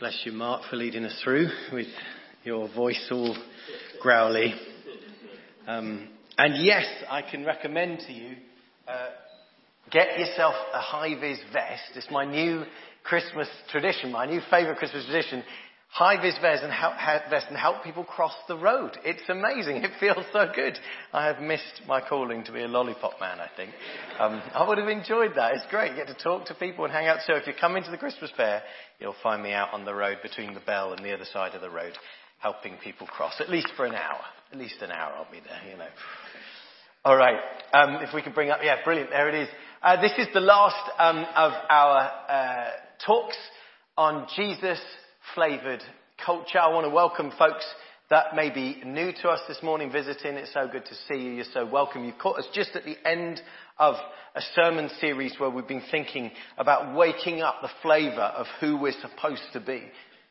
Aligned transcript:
Bless 0.00 0.22
you, 0.24 0.32
Mark, 0.32 0.62
for 0.68 0.74
leading 0.74 1.04
us 1.04 1.16
through 1.22 1.48
with 1.72 1.86
your 2.42 2.68
voice 2.74 3.06
all 3.12 3.36
growly. 4.02 4.52
Um, 5.68 6.08
and 6.36 6.64
yes, 6.64 6.84
I 7.08 7.22
can 7.22 7.44
recommend 7.44 8.00
to 8.00 8.12
you, 8.12 8.34
uh, 8.88 9.10
get 9.92 10.18
yourself 10.18 10.56
a 10.74 10.80
high 10.80 11.14
vis 11.20 11.38
vest. 11.52 11.82
It's 11.94 12.10
my 12.10 12.24
new 12.24 12.64
Christmas 13.04 13.46
tradition, 13.70 14.10
my 14.10 14.26
new 14.26 14.40
favourite 14.50 14.76
Christmas 14.76 15.04
tradition 15.06 15.44
high 15.88 16.20
vis 16.20 16.36
vest 16.42 16.62
and, 16.62 16.72
help, 16.72 16.94
vest 17.30 17.46
and 17.48 17.56
help 17.56 17.82
people 17.82 18.04
cross 18.04 18.34
the 18.48 18.56
road. 18.56 18.98
It's 19.04 19.28
amazing. 19.28 19.76
It 19.86 19.92
feels 20.00 20.26
so 20.32 20.46
good. 20.54 20.78
I 21.12 21.26
have 21.26 21.40
missed 21.40 21.82
my 21.86 22.00
calling 22.00 22.44
to 22.44 22.52
be 22.52 22.62
a 22.62 22.68
lollipop 22.68 23.20
man, 23.20 23.38
I 23.40 23.48
think. 23.56 23.70
Um, 24.18 24.42
I 24.52 24.66
would 24.66 24.78
have 24.78 24.88
enjoyed 24.88 25.32
that. 25.36 25.54
It's 25.54 25.64
great. 25.70 25.92
You 25.92 25.96
get 25.96 26.08
to 26.08 26.22
talk 26.22 26.46
to 26.46 26.54
people 26.54 26.84
and 26.84 26.92
hang 26.92 27.06
out. 27.06 27.18
So 27.26 27.34
if 27.34 27.46
you 27.46 27.52
come 27.58 27.76
into 27.76 27.90
the 27.90 27.96
Christmas 27.96 28.30
fair, 28.36 28.62
you'll 28.98 29.14
find 29.22 29.42
me 29.42 29.52
out 29.52 29.72
on 29.72 29.84
the 29.84 29.94
road 29.94 30.18
between 30.22 30.54
the 30.54 30.60
bell 30.60 30.92
and 30.92 31.04
the 31.04 31.14
other 31.14 31.24
side 31.32 31.54
of 31.54 31.60
the 31.60 31.70
road, 31.70 31.92
helping 32.38 32.76
people 32.82 33.06
cross, 33.06 33.34
at 33.40 33.48
least 33.48 33.68
for 33.76 33.86
an 33.86 33.94
hour. 33.94 34.20
At 34.52 34.58
least 34.58 34.82
an 34.82 34.90
hour 34.90 35.12
I'll 35.14 35.30
be 35.30 35.40
there, 35.40 35.70
you 35.70 35.78
know. 35.78 35.88
All 37.04 37.16
right. 37.16 37.38
Um, 37.72 38.02
if 38.02 38.12
we 38.12 38.22
can 38.22 38.32
bring 38.32 38.50
up, 38.50 38.58
yeah, 38.62 38.82
brilliant. 38.84 39.10
There 39.10 39.28
it 39.28 39.34
is. 39.34 39.48
Uh, 39.82 40.00
this 40.00 40.12
is 40.18 40.26
the 40.34 40.40
last 40.40 40.90
um, 40.98 41.18
of 41.18 41.52
our 41.70 42.10
uh, 42.28 42.70
talks 43.06 43.36
on 43.96 44.26
Jesus 44.36 44.80
flavoured 45.34 45.82
culture. 46.24 46.58
I 46.58 46.68
want 46.68 46.84
to 46.84 46.90
welcome 46.90 47.32
folks 47.38 47.64
that 48.08 48.36
may 48.36 48.50
be 48.50 48.80
new 48.84 49.12
to 49.22 49.28
us 49.28 49.40
this 49.48 49.62
morning 49.62 49.90
visiting. 49.90 50.34
It's 50.34 50.52
so 50.54 50.68
good 50.70 50.84
to 50.86 50.94
see 51.08 51.20
you. 51.20 51.32
You're 51.32 51.44
so 51.52 51.66
welcome. 51.66 52.04
You've 52.04 52.18
caught 52.18 52.38
us 52.38 52.46
just 52.54 52.76
at 52.76 52.84
the 52.84 52.96
end 53.04 53.40
of 53.78 53.96
a 54.34 54.40
sermon 54.54 54.88
series 55.00 55.34
where 55.38 55.50
we've 55.50 55.66
been 55.66 55.82
thinking 55.90 56.30
about 56.56 56.96
waking 56.96 57.42
up 57.42 57.56
the 57.62 57.70
flavour 57.82 58.20
of 58.20 58.46
who 58.60 58.76
we're 58.76 58.92
supposed 58.92 59.42
to 59.54 59.60
be, 59.60 59.82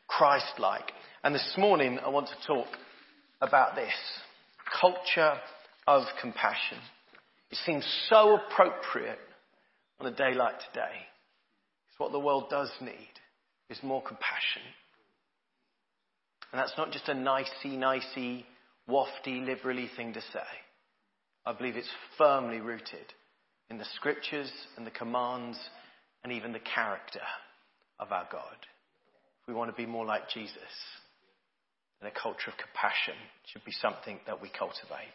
Christ-like. 0.08 0.90
And 1.22 1.34
this 1.34 1.54
morning 1.58 1.98
I 1.98 2.08
want 2.08 2.28
to 2.28 2.46
talk 2.46 2.68
about 3.42 3.74
this, 3.74 3.92
culture 4.80 5.34
of 5.86 6.04
compassion. 6.20 6.78
It 7.50 7.58
seems 7.66 7.84
so 8.08 8.36
appropriate 8.36 9.18
on 10.00 10.06
a 10.06 10.16
day 10.16 10.34
like 10.34 10.58
today. 10.72 10.96
It's 11.90 11.98
what 11.98 12.12
the 12.12 12.18
world 12.18 12.46
does 12.50 12.70
need, 12.80 13.12
is 13.68 13.78
more 13.82 14.02
compassion. 14.02 14.62
And 16.52 16.60
that's 16.60 16.76
not 16.78 16.92
just 16.92 17.08
a 17.08 17.14
nicey, 17.14 17.76
nicey, 17.76 18.46
wafty, 18.88 19.44
liberally 19.44 19.90
thing 19.96 20.12
to 20.14 20.20
say. 20.20 20.46
I 21.44 21.52
believe 21.52 21.76
it's 21.76 21.90
firmly 22.18 22.60
rooted 22.60 23.12
in 23.70 23.78
the 23.78 23.84
scriptures 23.96 24.50
and 24.76 24.86
the 24.86 24.90
commands 24.90 25.58
and 26.24 26.32
even 26.32 26.52
the 26.52 26.60
character 26.60 27.20
of 27.98 28.12
our 28.12 28.26
God. 28.30 28.56
If 29.42 29.48
we 29.48 29.54
want 29.54 29.70
to 29.70 29.76
be 29.76 29.86
more 29.86 30.04
like 30.04 30.28
Jesus, 30.30 30.54
then 32.00 32.10
a 32.10 32.20
culture 32.20 32.50
of 32.50 32.56
compassion 32.56 33.14
should 33.52 33.64
be 33.64 33.72
something 33.72 34.18
that 34.26 34.42
we 34.42 34.48
cultivate. 34.48 35.12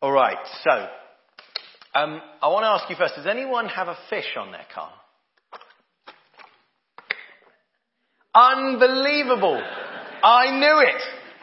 All 0.00 0.12
right, 0.12 0.38
so 0.64 0.88
um, 1.94 2.20
I 2.40 2.48
want 2.48 2.64
to 2.64 2.68
ask 2.68 2.88
you 2.88 2.96
first: 2.96 3.16
Does 3.16 3.26
anyone 3.26 3.68
have 3.68 3.88
a 3.88 3.98
fish 4.08 4.36
on 4.38 4.52
their 4.52 4.66
car? 4.74 4.92
Unbelievable! 8.34 9.60
I 10.22 10.50
knew 10.58 10.80
it. 10.86 11.02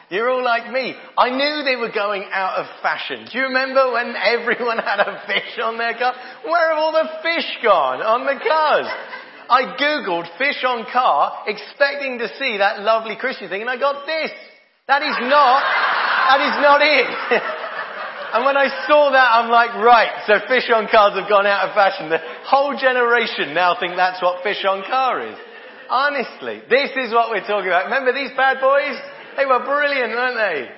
You're 0.09 0.29
all 0.29 0.43
like 0.43 0.71
me. 0.71 0.93
I 1.17 1.29
knew 1.31 1.63
they 1.65 1.75
were 1.75 1.91
going 1.91 2.25
out 2.31 2.59
of 2.59 2.67
fashion. 2.81 3.25
Do 3.25 3.37
you 3.39 3.45
remember 3.45 3.91
when 3.91 4.13
everyone 4.15 4.77
had 4.77 4.99
a 4.99 5.23
fish 5.25 5.57
on 5.61 5.77
their 5.77 5.97
car? 5.97 6.13
Where 6.45 6.69
have 6.69 6.77
all 6.77 6.91
the 6.91 7.09
fish 7.23 7.49
gone 7.63 8.01
on 8.01 8.25
the 8.25 8.37
cars? 8.37 8.85
I 9.49 9.77
googled 9.77 10.29
fish 10.37 10.63
on 10.65 10.85
car 10.91 11.45
expecting 11.47 12.19
to 12.19 12.29
see 12.37 12.57
that 12.57 12.81
lovely 12.81 13.15
Christian 13.15 13.49
thing 13.49 13.61
and 13.61 13.69
I 13.69 13.77
got 13.77 14.05
this. 14.05 14.31
That 14.87 15.01
is 15.01 15.17
not, 15.25 15.61
that 16.29 16.41
is 16.45 16.55
not 16.61 16.79
it. 16.85 17.09
and 18.37 18.45
when 18.45 18.57
I 18.57 18.69
saw 18.85 19.09
that, 19.09 19.29
I'm 19.33 19.49
like, 19.49 19.73
right, 19.81 20.21
so 20.27 20.37
fish 20.47 20.69
on 20.69 20.85
cars 20.85 21.17
have 21.17 21.27
gone 21.27 21.47
out 21.47 21.69
of 21.69 21.73
fashion. 21.73 22.09
The 22.09 22.21
whole 22.45 22.77
generation 22.77 23.55
now 23.55 23.75
think 23.79 23.97
that's 23.97 24.21
what 24.21 24.43
fish 24.43 24.61
on 24.69 24.83
car 24.85 25.25
is. 25.25 25.37
Honestly, 25.89 26.61
this 26.69 26.91
is 26.95 27.13
what 27.13 27.29
we're 27.29 27.45
talking 27.45 27.67
about. 27.67 27.85
Remember 27.85 28.13
these 28.13 28.31
bad 28.35 28.59
boys? 28.59 28.97
They 29.37 29.45
were 29.45 29.63
brilliant, 29.63 30.11
weren't 30.11 30.35
they? 30.37 30.69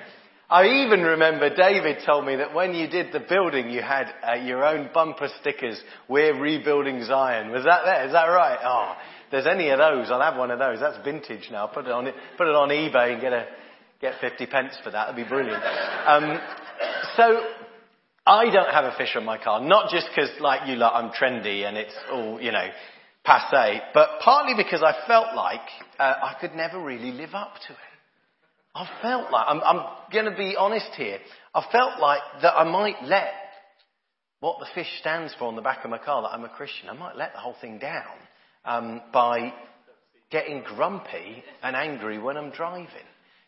I 0.49 0.85
even 0.85 1.01
remember 1.01 1.53
David 1.53 1.97
told 2.05 2.25
me 2.25 2.37
that 2.37 2.53
when 2.53 2.73
you 2.73 2.87
did 2.87 3.11
the 3.11 3.19
building, 3.19 3.69
you 3.69 3.81
had 3.81 4.13
uh, 4.25 4.35
your 4.35 4.63
own 4.63 4.89
bumper 4.93 5.27
stickers. 5.41 5.81
We're 6.07 6.39
rebuilding 6.39 7.03
Zion. 7.03 7.51
Was 7.51 7.65
that 7.65 7.81
there? 7.83 8.05
Is 8.05 8.13
that 8.13 8.25
right? 8.25 8.57
Oh, 8.63 8.95
there's 9.29 9.45
any 9.45 9.69
of 9.69 9.79
those, 9.79 10.09
I'll 10.09 10.21
have 10.21 10.37
one 10.37 10.51
of 10.51 10.59
those. 10.59 10.79
That's 10.79 11.03
vintage 11.03 11.49
now. 11.51 11.67
Put 11.67 11.85
it 11.85 11.91
on, 11.91 12.05
put 12.37 12.47
it 12.47 12.55
on 12.55 12.69
eBay 12.69 13.13
and 13.13 13.21
get 13.21 13.33
a, 13.33 13.45
get 13.99 14.21
50 14.21 14.45
pence 14.45 14.77
for 14.83 14.91
that. 14.91 15.07
That'd 15.07 15.15
be 15.17 15.27
brilliant. 15.27 15.61
Um, 15.61 16.39
so 17.17 17.41
I 18.25 18.45
don't 18.49 18.71
have 18.71 18.85
a 18.85 18.95
fish 18.97 19.15
on 19.15 19.25
my 19.25 19.37
car, 19.37 19.59
not 19.59 19.89
just 19.91 20.07
because 20.09 20.29
like 20.39 20.67
you 20.69 20.75
lot, 20.75 20.95
I'm 20.95 21.11
trendy 21.11 21.67
and 21.67 21.75
it's 21.75 21.95
all, 22.09 22.41
you 22.41 22.53
know, 22.53 22.67
passe, 23.27 23.81
but 23.93 24.21
partly 24.23 24.53
because 24.55 24.81
I 24.81 25.05
felt 25.05 25.35
like 25.35 25.59
uh, 25.99 26.13
I 26.23 26.35
could 26.39 26.55
never 26.55 26.81
really 26.81 27.11
live 27.11 27.35
up 27.35 27.55
to 27.67 27.73
it. 27.73 27.79
I 28.73 28.87
felt 29.01 29.31
like, 29.31 29.45
I'm, 29.49 29.61
I'm 29.61 29.85
going 30.13 30.25
to 30.25 30.37
be 30.37 30.55
honest 30.57 30.91
here, 30.95 31.19
I 31.53 31.65
felt 31.71 31.99
like 31.99 32.21
that 32.41 32.55
I 32.55 32.63
might 32.63 33.03
let 33.03 33.33
what 34.39 34.59
the 34.59 34.67
fish 34.73 34.87
stands 35.01 35.35
for 35.37 35.45
on 35.45 35.55
the 35.55 35.61
back 35.61 35.83
of 35.83 35.89
my 35.89 35.97
car, 35.97 36.21
that 36.21 36.29
I'm 36.29 36.45
a 36.45 36.49
Christian, 36.49 36.89
I 36.89 36.93
might 36.93 37.17
let 37.17 37.33
the 37.33 37.39
whole 37.39 37.55
thing 37.59 37.79
down 37.79 38.03
um, 38.63 39.01
by 39.11 39.51
getting 40.29 40.61
grumpy 40.61 41.43
and 41.63 41.75
angry 41.75 42.19
when 42.19 42.37
I'm 42.37 42.51
driving. 42.51 42.87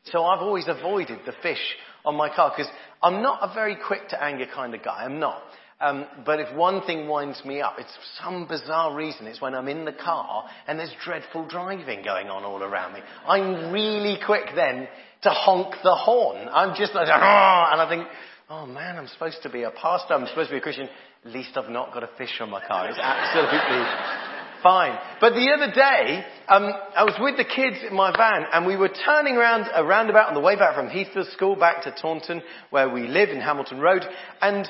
So 0.06 0.24
I've 0.26 0.42
always 0.42 0.68
avoided 0.68 1.20
the 1.26 1.34
fish 1.44 1.62
on 2.06 2.16
my 2.16 2.34
car 2.34 2.52
because 2.56 2.72
I'm 3.04 3.22
not 3.22 3.40
a 3.42 3.54
very 3.54 3.78
quick 3.86 4.10
to 4.10 4.24
anger 4.24 4.48
kind 4.54 4.74
of 4.74 4.84
guy. 4.84 5.04
I'm 5.04 5.20
not. 5.20 5.42
Um, 5.82 6.06
but 6.26 6.42
if 6.42 6.54
one 6.56 6.82
thing 6.86 7.08
winds 7.08 7.44
me 7.46 7.62
up, 7.62 7.76
it's 7.80 7.96
for 7.96 8.24
some 8.24 8.48
bizarre 8.48 8.94
reason. 8.94 9.28
It's 9.28 9.40
when 9.40 9.56
I'm 9.56 9.70
in 9.70 9.86
the 9.86 9.94
car 9.94 10.44
and 10.68 10.78
there's 10.78 10.94
dreadful 11.06 11.48
driving 11.48 12.04
going 12.04 12.28
on 12.28 12.44
all 12.44 12.62
around 12.62 12.94
me. 12.94 13.00
I'm 13.26 13.72
really 13.72 14.18
quick 14.26 14.50
then 14.56 14.90
to 15.22 15.30
honk 15.30 15.76
the 15.82 15.96
horn. 15.96 16.50
I'm 16.52 16.76
just 16.76 16.94
like, 16.94 17.08
ah, 17.10 17.70
and 17.72 17.82
I 17.82 17.88
think, 17.88 18.08
oh 18.50 18.66
man, 18.66 18.98
I'm 18.98 19.08
supposed 19.08 19.42
to 19.44 19.50
be 19.50 19.64
a 19.64 19.72
pastor. 19.72 20.16
I'm 20.16 20.28
supposed 20.28 20.50
to 20.50 20.56
be 20.56 20.60
a 20.60 20.62
Christian. 20.62 20.90
At 21.26 21.32
least 21.32 21.56
I've 21.56 21.70
not 21.70 21.94
got 21.94 22.04
a 22.04 22.10
fish 22.18 22.42
on 22.42 22.50
my 22.50 22.66
car. 22.66 22.90
It's 22.90 23.00
absolutely 23.02 23.84
fine. 24.64 24.98
But 25.22 25.32
the 25.32 25.50
other 25.56 25.72
day, 25.72 26.26
um, 26.50 26.74
I 26.96 27.06
was 27.06 27.16
with 27.22 27.38
the 27.38 27.46
kids 27.46 27.78
in 27.90 27.96
my 27.96 28.12
van 28.12 28.46
and 28.52 28.66
we 28.66 28.76
were 28.76 28.90
turning 29.06 29.36
around 29.36 29.70
a 29.74 29.86
roundabout 29.86 30.28
on 30.28 30.34
the 30.34 30.42
way 30.42 30.58
back 30.58 30.76
from 30.76 30.90
Heathfield 30.90 31.28
School 31.28 31.56
back 31.56 31.84
to 31.84 31.96
Taunton 32.02 32.42
where 32.70 32.90
we 32.90 33.08
live 33.08 33.30
in 33.30 33.40
Hamilton 33.40 33.80
Road 33.80 34.04
and 34.42 34.70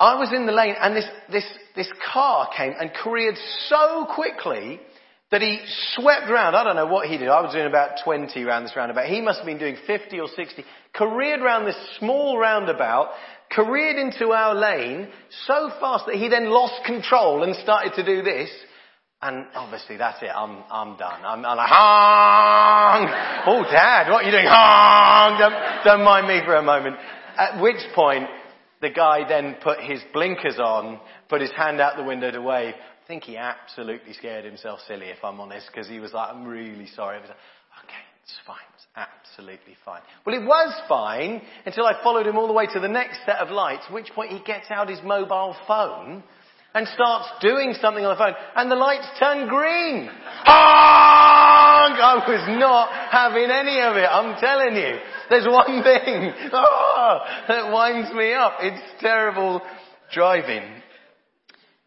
I 0.00 0.18
was 0.18 0.32
in 0.32 0.46
the 0.46 0.52
lane 0.52 0.74
and 0.80 0.96
this, 0.96 1.06
this, 1.30 1.44
this 1.76 1.92
car 2.10 2.48
came 2.56 2.72
and 2.80 2.90
careered 2.90 3.36
so 3.68 4.06
quickly 4.14 4.80
that 5.30 5.42
he 5.42 5.60
swept 5.94 6.30
round. 6.30 6.56
I 6.56 6.64
don't 6.64 6.74
know 6.74 6.86
what 6.86 7.06
he 7.06 7.18
did. 7.18 7.28
I 7.28 7.42
was 7.42 7.52
doing 7.52 7.66
about 7.66 7.98
20 8.02 8.42
around 8.42 8.64
this 8.64 8.72
roundabout. 8.74 9.06
He 9.06 9.20
must 9.20 9.40
have 9.40 9.46
been 9.46 9.58
doing 9.58 9.76
50 9.86 10.18
or 10.18 10.28
60. 10.34 10.64
Careered 10.94 11.42
round 11.42 11.66
this 11.66 11.76
small 11.98 12.38
roundabout, 12.38 13.10
careered 13.50 13.96
into 13.96 14.30
our 14.30 14.54
lane 14.54 15.08
so 15.46 15.70
fast 15.78 16.06
that 16.06 16.16
he 16.16 16.30
then 16.30 16.48
lost 16.48 16.82
control 16.86 17.42
and 17.42 17.54
started 17.56 17.92
to 17.94 18.04
do 18.04 18.22
this. 18.22 18.50
And 19.20 19.48
obviously 19.54 19.98
that's 19.98 20.22
it. 20.22 20.30
I'm, 20.34 20.64
I'm 20.70 20.96
done. 20.96 21.20
I'm, 21.22 21.44
I'm 21.44 21.56
like, 21.58 21.68
Hong! 21.68 23.04
Oh 23.46 23.62
dad, 23.70 24.10
what 24.10 24.24
are 24.24 24.26
you 24.26 24.32
doing? 24.32 24.46
Hong! 24.48 25.38
Don't, 25.38 25.84
don't 25.84 26.04
mind 26.04 26.26
me 26.26 26.40
for 26.42 26.54
a 26.54 26.62
moment. 26.62 26.96
At 27.36 27.60
which 27.60 27.76
point, 27.94 28.26
the 28.80 28.90
guy 28.90 29.28
then 29.28 29.56
put 29.62 29.80
his 29.80 30.00
blinkers 30.12 30.58
on, 30.58 31.00
put 31.28 31.40
his 31.40 31.52
hand 31.52 31.80
out 31.80 31.96
the 31.96 32.02
window 32.02 32.30
to 32.30 32.40
wave. 32.40 32.74
I 32.74 33.06
think 33.06 33.24
he 33.24 33.36
absolutely 33.36 34.12
scared 34.14 34.44
himself 34.44 34.80
silly, 34.86 35.06
if 35.06 35.22
I'm 35.24 35.40
honest, 35.40 35.66
because 35.72 35.88
he 35.88 35.98
was 35.98 36.12
like, 36.12 36.30
I'm 36.30 36.44
really 36.44 36.86
sorry. 36.86 37.16
I 37.16 37.20
was 37.20 37.28
like, 37.28 37.38
okay, 37.84 38.04
it's 38.22 38.38
fine. 38.46 38.56
It's 38.74 38.86
absolutely 38.96 39.76
fine. 39.84 40.00
Well, 40.24 40.36
it 40.36 40.46
was 40.46 40.72
fine 40.88 41.42
until 41.66 41.86
I 41.86 42.02
followed 42.02 42.26
him 42.26 42.36
all 42.36 42.46
the 42.46 42.52
way 42.52 42.66
to 42.72 42.80
the 42.80 42.88
next 42.88 43.24
set 43.26 43.38
of 43.38 43.50
lights, 43.50 43.84
at 43.88 43.92
which 43.92 44.10
point 44.12 44.30
he 44.30 44.40
gets 44.40 44.70
out 44.70 44.88
his 44.88 45.00
mobile 45.04 45.56
phone 45.66 46.22
and 46.74 46.86
starts 46.88 47.28
doing 47.40 47.74
something 47.80 48.04
on 48.04 48.14
the 48.14 48.18
phone, 48.18 48.34
and 48.56 48.70
the 48.70 48.76
lights 48.76 49.08
turn 49.18 49.48
green. 49.48 50.08
Ah! 50.44 51.50
I 52.00 52.14
was 52.26 52.58
not 52.58 52.90
having 53.10 53.50
any 53.50 53.80
of 53.80 53.96
it, 53.96 54.06
I'm 54.06 54.40
telling 54.40 54.74
you. 54.74 54.98
There's 55.28 55.46
one 55.46 55.82
thing 55.82 56.32
oh, 56.52 57.18
that 57.48 57.72
winds 57.72 58.12
me 58.12 58.32
up. 58.32 58.54
It's 58.60 59.00
terrible 59.00 59.60
driving. 60.12 60.82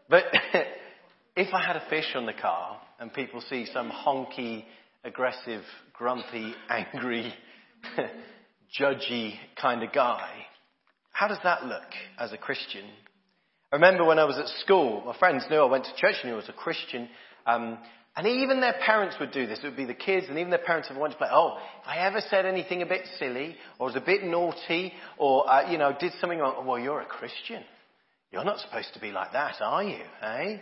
But 0.10 0.26
if 1.36 1.54
I 1.54 1.66
had 1.66 1.76
a 1.76 1.90
fish 1.90 2.12
on 2.16 2.26
the 2.26 2.34
car 2.34 2.80
and 3.00 3.14
people 3.14 3.42
see 3.50 3.66
some 3.74 3.92
honky, 3.92 4.66
aggressive, 5.04 5.64
grumpy, 5.94 6.54
angry, 6.70 7.34
judgy 8.80 9.36
kind 9.60 9.84
of 9.84 9.92
guy, 9.92 10.30
how 11.12 11.28
does 11.28 11.40
that 11.44 11.66
look 11.66 11.90
as 12.18 12.34
a 12.34 12.38
Christian 12.38 12.86
I 13.74 13.78
remember 13.78 14.06
when 14.06 14.20
I 14.20 14.26
was 14.26 14.38
at 14.38 14.48
school, 14.64 15.02
my 15.04 15.18
friends 15.18 15.46
knew 15.50 15.58
I 15.58 15.66
went 15.66 15.86
to 15.86 15.96
church 15.96 16.18
and 16.22 16.26
knew 16.26 16.34
I 16.34 16.42
was 16.42 16.48
a 16.48 16.54
Christian. 16.54 17.10
Um, 17.48 17.80
And 18.16 18.28
even 18.28 18.62
their 18.62 18.76
parents 18.86 19.16
would 19.20 19.32
do 19.32 19.48
this. 19.48 19.62
It 19.64 19.66
would 19.66 19.76
be 19.76 19.86
the 19.86 19.96
kids 19.96 20.28
and 20.30 20.38
even 20.38 20.52
their 20.52 20.60
parents 20.60 20.90
would 20.90 21.00
want 21.00 21.14
to 21.14 21.18
play, 21.18 21.30
oh, 21.32 21.58
if 21.82 21.88
I 21.88 21.98
ever 22.06 22.22
said 22.30 22.46
anything 22.46 22.84
a 22.84 22.86
bit 22.86 23.02
silly 23.18 23.56
or 23.80 23.88
was 23.88 23.96
a 23.96 24.00
bit 24.00 24.24
naughty 24.24 24.94
or, 25.18 25.50
uh, 25.50 25.72
you 25.72 25.80
know, 25.80 25.92
did 26.00 26.14
something 26.22 26.38
wrong, 26.38 26.68
well, 26.68 26.78
you're 26.78 27.02
a 27.02 27.06
Christian. 27.08 27.64
You're 28.32 28.44
not 28.44 28.60
supposed 28.60 28.94
to 28.94 29.00
be 29.00 29.12
like 29.12 29.34
that, 29.34 29.56
are 29.60 29.84
you? 29.84 30.04
Eh? 30.22 30.52
And 30.52 30.60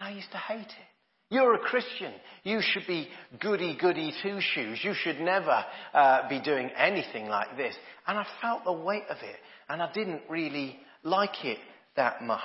I 0.00 0.12
used 0.12 0.30
to 0.32 0.38
hate 0.38 0.60
it. 0.60 0.88
You're 1.28 1.56
a 1.56 1.58
Christian. 1.58 2.14
You 2.44 2.62
should 2.62 2.86
be 2.86 3.08
goody 3.42 3.76
goody 3.78 4.14
two 4.22 4.38
shoes. 4.40 4.80
You 4.82 4.94
should 4.94 5.20
never 5.20 5.66
uh, 5.92 6.30
be 6.30 6.40
doing 6.40 6.70
anything 6.78 7.28
like 7.28 7.58
this. 7.58 7.74
And 8.06 8.16
I 8.16 8.26
felt 8.40 8.64
the 8.64 8.72
weight 8.72 9.04
of 9.10 9.18
it, 9.18 9.36
and 9.68 9.82
I 9.82 9.92
didn't 9.92 10.22
really 10.30 10.78
like 11.02 11.44
it 11.44 11.58
that 11.96 12.22
much. 12.22 12.40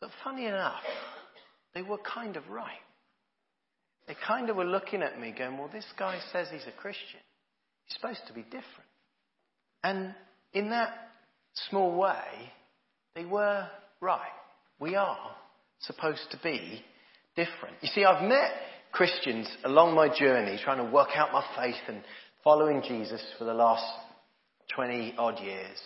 But 0.00 0.10
funny 0.22 0.46
enough, 0.46 0.82
they 1.74 1.82
were 1.82 1.98
kind 1.98 2.36
of 2.36 2.48
right. 2.48 2.70
They 4.06 4.16
kind 4.26 4.50
of 4.50 4.56
were 4.56 4.64
looking 4.64 5.02
at 5.02 5.18
me 5.18 5.34
going, 5.36 5.56
well, 5.56 5.70
this 5.72 5.86
guy 5.98 6.18
says 6.32 6.48
he's 6.52 6.66
a 6.66 6.80
Christian. 6.80 7.20
He's 7.86 7.96
supposed 7.96 8.20
to 8.28 8.34
be 8.34 8.42
different. 8.42 8.64
And 9.82 10.14
in 10.52 10.70
that 10.70 10.90
small 11.70 11.96
way, 11.96 12.52
they 13.14 13.24
were 13.24 13.66
right. 14.00 14.20
We 14.78 14.94
are 14.94 15.30
supposed 15.80 16.26
to 16.30 16.38
be 16.42 16.82
different. 17.36 17.76
You 17.80 17.88
see, 17.94 18.04
I've 18.04 18.28
met 18.28 18.50
Christians 18.92 19.48
along 19.64 19.94
my 19.94 20.08
journey 20.16 20.58
trying 20.62 20.84
to 20.84 20.92
work 20.92 21.10
out 21.14 21.32
my 21.32 21.44
faith 21.56 21.80
and 21.88 22.02
following 22.42 22.82
Jesus 22.86 23.24
for 23.38 23.44
the 23.44 23.54
last 23.54 23.84
20 24.74 25.14
odd 25.18 25.40
years 25.40 25.78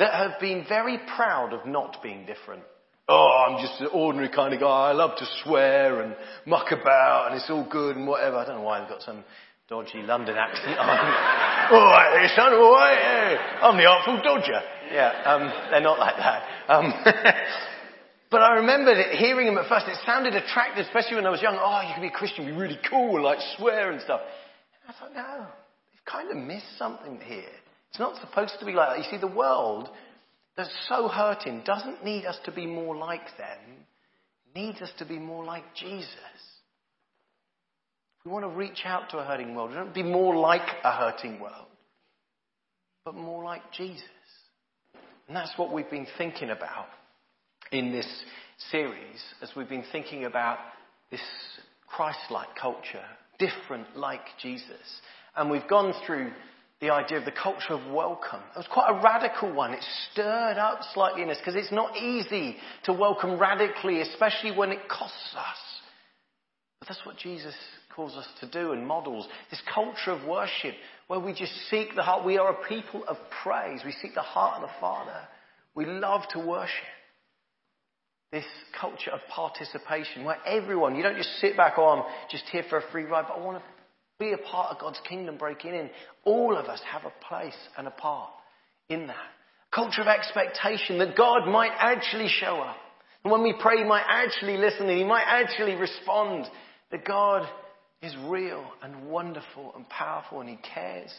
that 0.00 0.14
have 0.14 0.40
been 0.40 0.64
very 0.68 0.98
proud 1.14 1.52
of 1.52 1.66
not 1.66 2.02
being 2.02 2.26
different. 2.26 2.62
Oh, 3.08 3.46
I'm 3.46 3.60
just 3.64 3.80
an 3.80 3.88
ordinary 3.92 4.30
kind 4.30 4.54
of 4.54 4.60
guy. 4.60 4.90
I 4.90 4.92
love 4.92 5.18
to 5.18 5.26
swear 5.44 6.00
and 6.00 6.16
muck 6.46 6.72
about 6.72 7.28
and 7.28 7.36
it's 7.36 7.50
all 7.50 7.66
good 7.68 7.96
and 7.96 8.06
whatever. 8.06 8.36
I 8.36 8.46
don't 8.46 8.58
know 8.58 8.62
why 8.62 8.80
I've 8.80 8.88
got 8.88 9.02
some 9.02 9.24
dodgy 9.68 10.02
London 10.02 10.36
accent. 10.36 10.78
On. 10.78 10.88
all 11.74 11.86
right, 11.86 12.10
there, 12.14 12.30
son, 12.34 12.54
all 12.54 12.72
right. 12.72 13.36
I'm 13.62 13.76
the 13.76 13.84
Artful 13.84 14.22
Dodger. 14.22 14.62
Yeah, 14.92 15.22
um, 15.24 15.52
they're 15.70 15.80
not 15.80 15.98
like 15.98 16.16
that. 16.16 16.42
Um, 16.68 16.92
but 18.30 18.42
I 18.42 18.54
remember 18.56 18.94
hearing 19.12 19.46
them 19.46 19.58
at 19.58 19.68
first. 19.68 19.86
It 19.86 19.98
sounded 20.06 20.34
attractive, 20.34 20.86
especially 20.86 21.16
when 21.16 21.26
I 21.26 21.30
was 21.30 21.42
young. 21.42 21.58
Oh, 21.60 21.82
you 21.86 21.92
can 21.92 22.02
be 22.02 22.08
a 22.08 22.10
Christian, 22.10 22.46
be 22.46 22.52
really 22.52 22.78
cool, 22.88 23.22
like 23.22 23.38
swear 23.58 23.90
and 23.92 24.00
stuff. 24.00 24.20
And 24.86 24.94
I 24.94 24.98
thought, 24.98 25.14
no, 25.14 25.46
they've 25.92 26.04
kind 26.06 26.30
of 26.30 26.36
missed 26.36 26.78
something 26.78 27.20
here. 27.22 27.52
It's 27.90 27.98
not 27.98 28.20
supposed 28.20 28.54
to 28.60 28.66
be 28.66 28.72
like 28.72 28.90
that. 28.90 28.98
You 28.98 29.10
see, 29.10 29.20
the 29.20 29.26
world 29.26 29.88
that's 30.56 30.74
so 30.88 31.08
hurting 31.08 31.62
doesn't 31.64 32.04
need 32.04 32.24
us 32.24 32.38
to 32.44 32.52
be 32.52 32.66
more 32.66 32.96
like 32.96 33.36
them. 33.38 33.58
It 34.46 34.58
needs 34.58 34.80
us 34.80 34.90
to 34.98 35.04
be 35.04 35.18
more 35.18 35.44
like 35.44 35.64
Jesus. 35.74 36.08
We 38.24 38.30
want 38.30 38.44
to 38.44 38.50
reach 38.50 38.82
out 38.84 39.10
to 39.10 39.18
a 39.18 39.24
hurting 39.24 39.54
world, 39.54 39.70
we 39.70 39.76
don't 39.76 39.94
be 39.94 40.02
more 40.02 40.36
like 40.36 40.68
a 40.84 40.92
hurting 40.92 41.40
world, 41.40 41.68
but 43.04 43.14
more 43.14 43.42
like 43.42 43.62
Jesus. 43.72 44.04
And 45.26 45.36
that's 45.36 45.56
what 45.56 45.72
we've 45.72 45.88
been 45.90 46.06
thinking 46.18 46.50
about 46.50 46.86
in 47.72 47.92
this 47.92 48.06
series 48.70 49.22
as 49.40 49.50
we've 49.56 49.68
been 49.68 49.84
thinking 49.90 50.24
about 50.24 50.58
this 51.10 51.20
Christ-like 51.86 52.54
culture, 52.60 53.04
different 53.38 53.96
like 53.96 54.20
Jesus. 54.42 55.00
And 55.36 55.50
we've 55.50 55.66
gone 55.68 55.94
through 56.06 56.32
the 56.80 56.90
idea 56.90 57.18
of 57.18 57.26
the 57.26 57.32
culture 57.32 57.74
of 57.74 57.92
welcome. 57.92 58.40
It 58.54 58.58
was 58.58 58.68
quite 58.72 58.90
a 58.90 59.02
radical 59.02 59.52
one. 59.52 59.74
It 59.74 59.84
stirred 60.10 60.56
up 60.56 60.80
slightly 60.94 61.22
in 61.22 61.30
us 61.30 61.36
because 61.38 61.54
it's 61.54 61.72
not 61.72 61.96
easy 61.96 62.56
to 62.84 62.92
welcome 62.92 63.38
radically, 63.38 64.00
especially 64.00 64.56
when 64.56 64.70
it 64.70 64.88
costs 64.88 65.34
us. 65.36 65.58
But 66.78 66.88
that's 66.88 67.04
what 67.04 67.18
Jesus 67.18 67.54
calls 67.94 68.14
us 68.14 68.26
to 68.40 68.50
do 68.50 68.72
and 68.72 68.86
models. 68.86 69.28
This 69.50 69.60
culture 69.72 70.12
of 70.12 70.26
worship 70.26 70.74
where 71.06 71.20
we 71.20 71.34
just 71.34 71.52
seek 71.68 71.94
the 71.94 72.02
heart. 72.02 72.24
We 72.24 72.38
are 72.38 72.52
a 72.52 72.68
people 72.68 73.04
of 73.06 73.18
praise. 73.42 73.82
We 73.84 73.92
seek 74.00 74.14
the 74.14 74.22
heart 74.22 74.62
of 74.62 74.68
the 74.68 74.74
Father. 74.80 75.28
We 75.74 75.84
love 75.84 76.22
to 76.30 76.38
worship. 76.38 76.72
This 78.32 78.46
culture 78.80 79.10
of 79.10 79.20
participation 79.28 80.24
where 80.24 80.38
everyone, 80.46 80.94
you 80.94 81.02
don't 81.02 81.16
just 81.16 81.40
sit 81.40 81.56
back, 81.56 81.74
oh, 81.76 81.88
I'm 81.88 82.04
just 82.30 82.44
here 82.50 82.62
for 82.70 82.78
a 82.78 82.90
free 82.90 83.04
ride, 83.04 83.26
but 83.28 83.36
I 83.36 83.44
want 83.44 83.58
to 83.58 83.79
be 84.20 84.32
a 84.32 84.38
part 84.38 84.70
of 84.70 84.80
God's 84.80 85.00
kingdom 85.08 85.36
breaking 85.36 85.74
in. 85.74 85.90
All 86.24 86.56
of 86.56 86.66
us 86.66 86.80
have 86.92 87.02
a 87.04 87.26
place 87.26 87.56
and 87.76 87.88
a 87.88 87.90
part 87.90 88.30
in 88.88 89.08
that. 89.08 89.16
Culture 89.74 90.02
of 90.02 90.08
expectation 90.08 90.98
that 90.98 91.16
God 91.16 91.48
might 91.48 91.72
actually 91.76 92.28
show 92.28 92.60
up. 92.60 92.76
And 93.24 93.32
when 93.32 93.42
we 93.42 93.54
pray, 93.60 93.78
He 93.78 93.84
might 93.84 94.04
actually 94.08 94.56
listen 94.56 94.88
and 94.88 94.98
He 94.98 95.04
might 95.04 95.24
actually 95.26 95.74
respond. 95.74 96.46
That 96.92 97.04
God 97.04 97.48
is 98.02 98.14
real 98.26 98.64
and 98.82 99.08
wonderful 99.08 99.72
and 99.76 99.88
powerful 99.88 100.40
and 100.40 100.48
He 100.48 100.58
cares. 100.74 101.12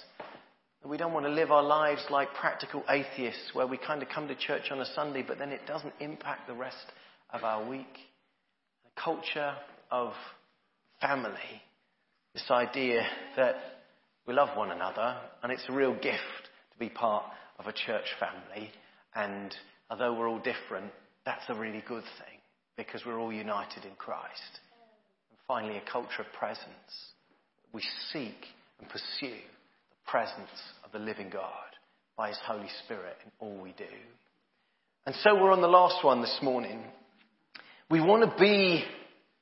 We 0.83 0.97
don't 0.97 1.13
want 1.13 1.25
to 1.27 1.31
live 1.31 1.51
our 1.51 1.63
lives 1.63 2.03
like 2.09 2.33
practical 2.33 2.83
atheists 2.89 3.51
where 3.53 3.67
we 3.67 3.77
kind 3.77 4.01
of 4.01 4.09
come 4.09 4.27
to 4.27 4.35
church 4.35 4.63
on 4.71 4.81
a 4.81 4.85
Sunday 4.95 5.23
but 5.25 5.37
then 5.37 5.51
it 5.51 5.61
doesn't 5.67 5.93
impact 5.99 6.47
the 6.47 6.55
rest 6.55 6.85
of 7.31 7.43
our 7.43 7.67
week. 7.67 7.99
A 8.85 9.01
culture 9.01 9.53
of 9.91 10.13
family 10.99 11.61
this 12.33 12.49
idea 12.49 13.05
that 13.35 13.55
we 14.25 14.33
love 14.33 14.55
one 14.55 14.71
another 14.71 15.17
and 15.43 15.51
it's 15.51 15.65
a 15.67 15.73
real 15.73 15.93
gift 15.93 16.49
to 16.71 16.79
be 16.79 16.89
part 16.89 17.25
of 17.59 17.67
a 17.67 17.73
church 17.73 18.05
family. 18.19 18.71
And 19.15 19.53
although 19.89 20.13
we're 20.13 20.29
all 20.29 20.39
different, 20.39 20.91
that's 21.25 21.43
a 21.49 21.55
really 21.55 21.83
good 21.87 22.03
thing 22.03 22.39
because 22.77 23.05
we're 23.05 23.19
all 23.19 23.33
united 23.33 23.83
in 23.85 23.95
Christ. 23.97 24.59
And 25.29 25.39
finally, 25.47 25.77
a 25.77 25.91
culture 25.91 26.21
of 26.21 26.33
presence. 26.37 26.65
We 27.73 27.83
seek 28.11 28.45
and 28.79 28.89
pursue 28.89 29.35
the 29.35 30.09
presence 30.11 30.49
of 30.85 30.91
the 30.91 30.99
living 30.99 31.29
God 31.29 31.51
by 32.17 32.29
His 32.29 32.39
Holy 32.45 32.69
Spirit 32.85 33.17
in 33.25 33.31
all 33.39 33.61
we 33.61 33.73
do. 33.77 33.83
And 35.05 35.15
so 35.23 35.35
we're 35.35 35.51
on 35.51 35.61
the 35.61 35.67
last 35.67 36.03
one 36.03 36.21
this 36.21 36.39
morning. 36.41 36.83
We 37.89 38.01
want 38.01 38.23
to 38.23 38.39
be 38.39 38.83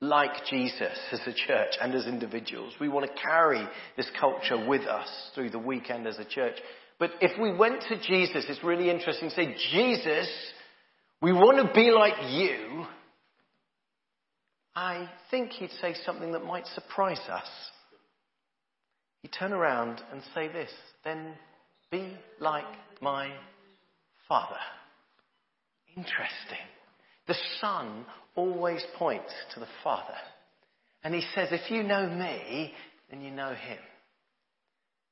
like 0.02 0.46
Jesus 0.50 0.98
as 1.12 1.20
a 1.26 1.34
church 1.34 1.74
and 1.82 1.94
as 1.94 2.08
individuals. 2.08 2.74
We 2.80 2.90
want 2.90 3.06
to 3.06 3.22
carry 3.22 3.68
this 3.98 4.10
culture 4.20 4.66
with 4.68 4.84
us 4.84 5.10
through 5.36 5.50
the 5.50 5.60
weekend 5.60 6.08
as 6.08 6.18
a 6.20 6.26
church. 6.26 6.56
But 7.00 7.12
if 7.22 7.40
we 7.40 7.54
went 7.54 7.82
to 7.90 8.00
Jesus, 8.02 8.46
it's 8.48 8.64
really 8.64 8.90
interesting 8.90 9.30
to 9.30 9.36
say, 9.36 9.56
Jesus, 9.72 10.30
we 11.22 11.34
want 11.34 11.66
to 11.66 11.74
be 11.74 11.92
like 11.92 12.32
you. 12.32 12.86
I 14.76 15.10
think 15.30 15.52
he'd 15.52 15.72
say 15.82 15.96
something 16.06 16.32
that 16.32 16.46
might 16.46 16.66
surprise 16.68 17.20
us. 17.30 17.48
He'd 19.22 19.34
turn 19.34 19.52
around 19.52 20.02
and 20.14 20.22
say 20.34 20.48
this, 20.48 20.72
then 21.04 21.34
be 21.92 22.14
like 22.40 22.64
my 23.02 23.32
Father. 24.30 24.56
Interesting. 25.98 26.66
The 27.30 27.38
Son 27.62 28.08
always 28.36 28.84
points 28.98 29.32
to 29.54 29.60
the 29.60 29.68
Father. 29.84 30.16
And 31.04 31.14
he 31.14 31.22
says, 31.36 31.50
if 31.52 31.70
you 31.70 31.84
know 31.84 32.10
me, 32.10 32.74
then 33.12 33.22
you 33.22 33.30
know 33.30 33.54
him. 33.54 33.78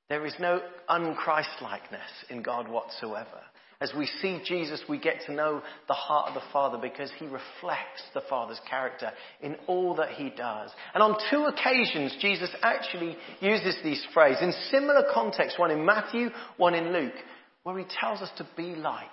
There 0.09 0.25
is 0.25 0.33
no 0.39 0.59
unChristlikeness 0.89 2.31
in 2.31 2.41
God 2.41 2.69
whatsoever. 2.69 3.39
As 3.79 3.93
we 3.95 4.07
see 4.07 4.41
Jesus, 4.43 4.81
we 4.89 4.97
get 4.97 5.21
to 5.27 5.31
know 5.31 5.61
the 5.87 5.93
heart 5.93 6.29
of 6.29 6.33
the 6.33 6.49
Father 6.51 6.79
because 6.81 7.11
he 7.19 7.25
reflects 7.25 8.01
the 8.15 8.23
Father's 8.27 8.61
character 8.67 9.11
in 9.43 9.55
all 9.67 9.93
that 9.97 10.13
he 10.13 10.31
does. 10.31 10.71
And 10.95 11.03
on 11.03 11.19
two 11.29 11.43
occasions, 11.43 12.17
Jesus 12.19 12.49
actually 12.63 13.15
uses 13.41 13.77
these 13.83 14.03
phrases 14.15 14.41
in 14.41 14.53
similar 14.71 15.03
contexts, 15.13 15.59
one 15.59 15.69
in 15.69 15.85
Matthew, 15.85 16.29
one 16.57 16.73
in 16.73 16.91
Luke, 16.91 17.13
where 17.61 17.77
he 17.77 17.85
tells 18.01 18.23
us 18.23 18.31
to 18.39 18.47
be 18.57 18.73
like 18.73 19.05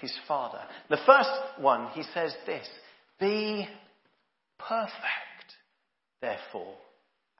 his 0.00 0.12
Father. 0.26 0.60
The 0.90 0.98
first 1.06 1.30
one, 1.58 1.88
he 1.88 2.02
says 2.14 2.34
this, 2.46 2.66
be 3.20 3.68
perfect, 4.58 4.94
therefore, 6.20 6.74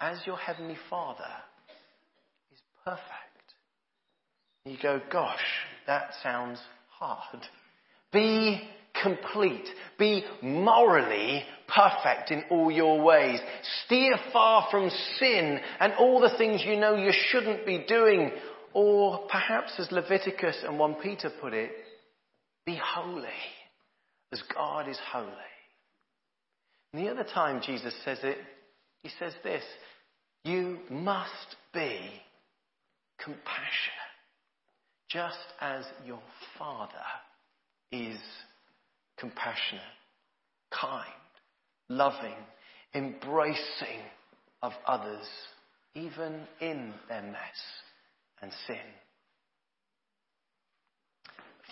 as 0.00 0.18
your 0.26 0.36
heavenly 0.36 0.78
Father 0.88 1.24
is 2.52 2.58
perfect. 2.84 3.02
You 4.64 4.76
go, 4.82 5.00
gosh, 5.10 5.38
that 5.86 6.10
sounds 6.22 6.60
hard. 6.90 7.42
Be 8.12 8.60
complete. 9.02 9.66
Be 9.98 10.24
morally 10.42 11.42
perfect 11.68 12.30
in 12.30 12.44
all 12.50 12.70
your 12.70 13.02
ways. 13.02 13.40
Steer 13.84 14.16
far 14.32 14.68
from 14.70 14.90
sin 15.18 15.58
and 15.80 15.92
all 15.94 16.20
the 16.20 16.36
things 16.36 16.62
you 16.64 16.76
know 16.76 16.94
you 16.94 17.12
shouldn't 17.30 17.64
be 17.66 17.84
doing. 17.86 18.30
Or 18.74 19.26
perhaps 19.30 19.72
as 19.78 19.90
Leviticus 19.90 20.62
and 20.66 20.78
1 20.78 20.94
Peter 20.96 21.30
put 21.40 21.54
it, 21.54 21.70
be 22.68 22.78
holy 22.84 23.24
as 24.30 24.42
God 24.54 24.90
is 24.90 24.98
holy. 25.10 25.26
And 26.92 27.02
the 27.02 27.10
other 27.10 27.24
time 27.24 27.62
Jesus 27.64 27.94
says 28.04 28.18
it, 28.22 28.36
he 29.02 29.08
says 29.18 29.32
this 29.42 29.62
You 30.44 30.78
must 30.90 31.56
be 31.72 31.98
compassionate, 33.18 34.12
just 35.08 35.38
as 35.62 35.86
your 36.06 36.20
Father 36.58 36.92
is 37.90 38.18
compassionate, 39.16 39.80
kind, 40.70 41.08
loving, 41.88 42.36
embracing 42.94 44.02
of 44.62 44.72
others, 44.86 45.26
even 45.94 46.42
in 46.60 46.92
their 47.08 47.22
mess 47.22 47.60
and 48.42 48.52
sin. 48.66 48.76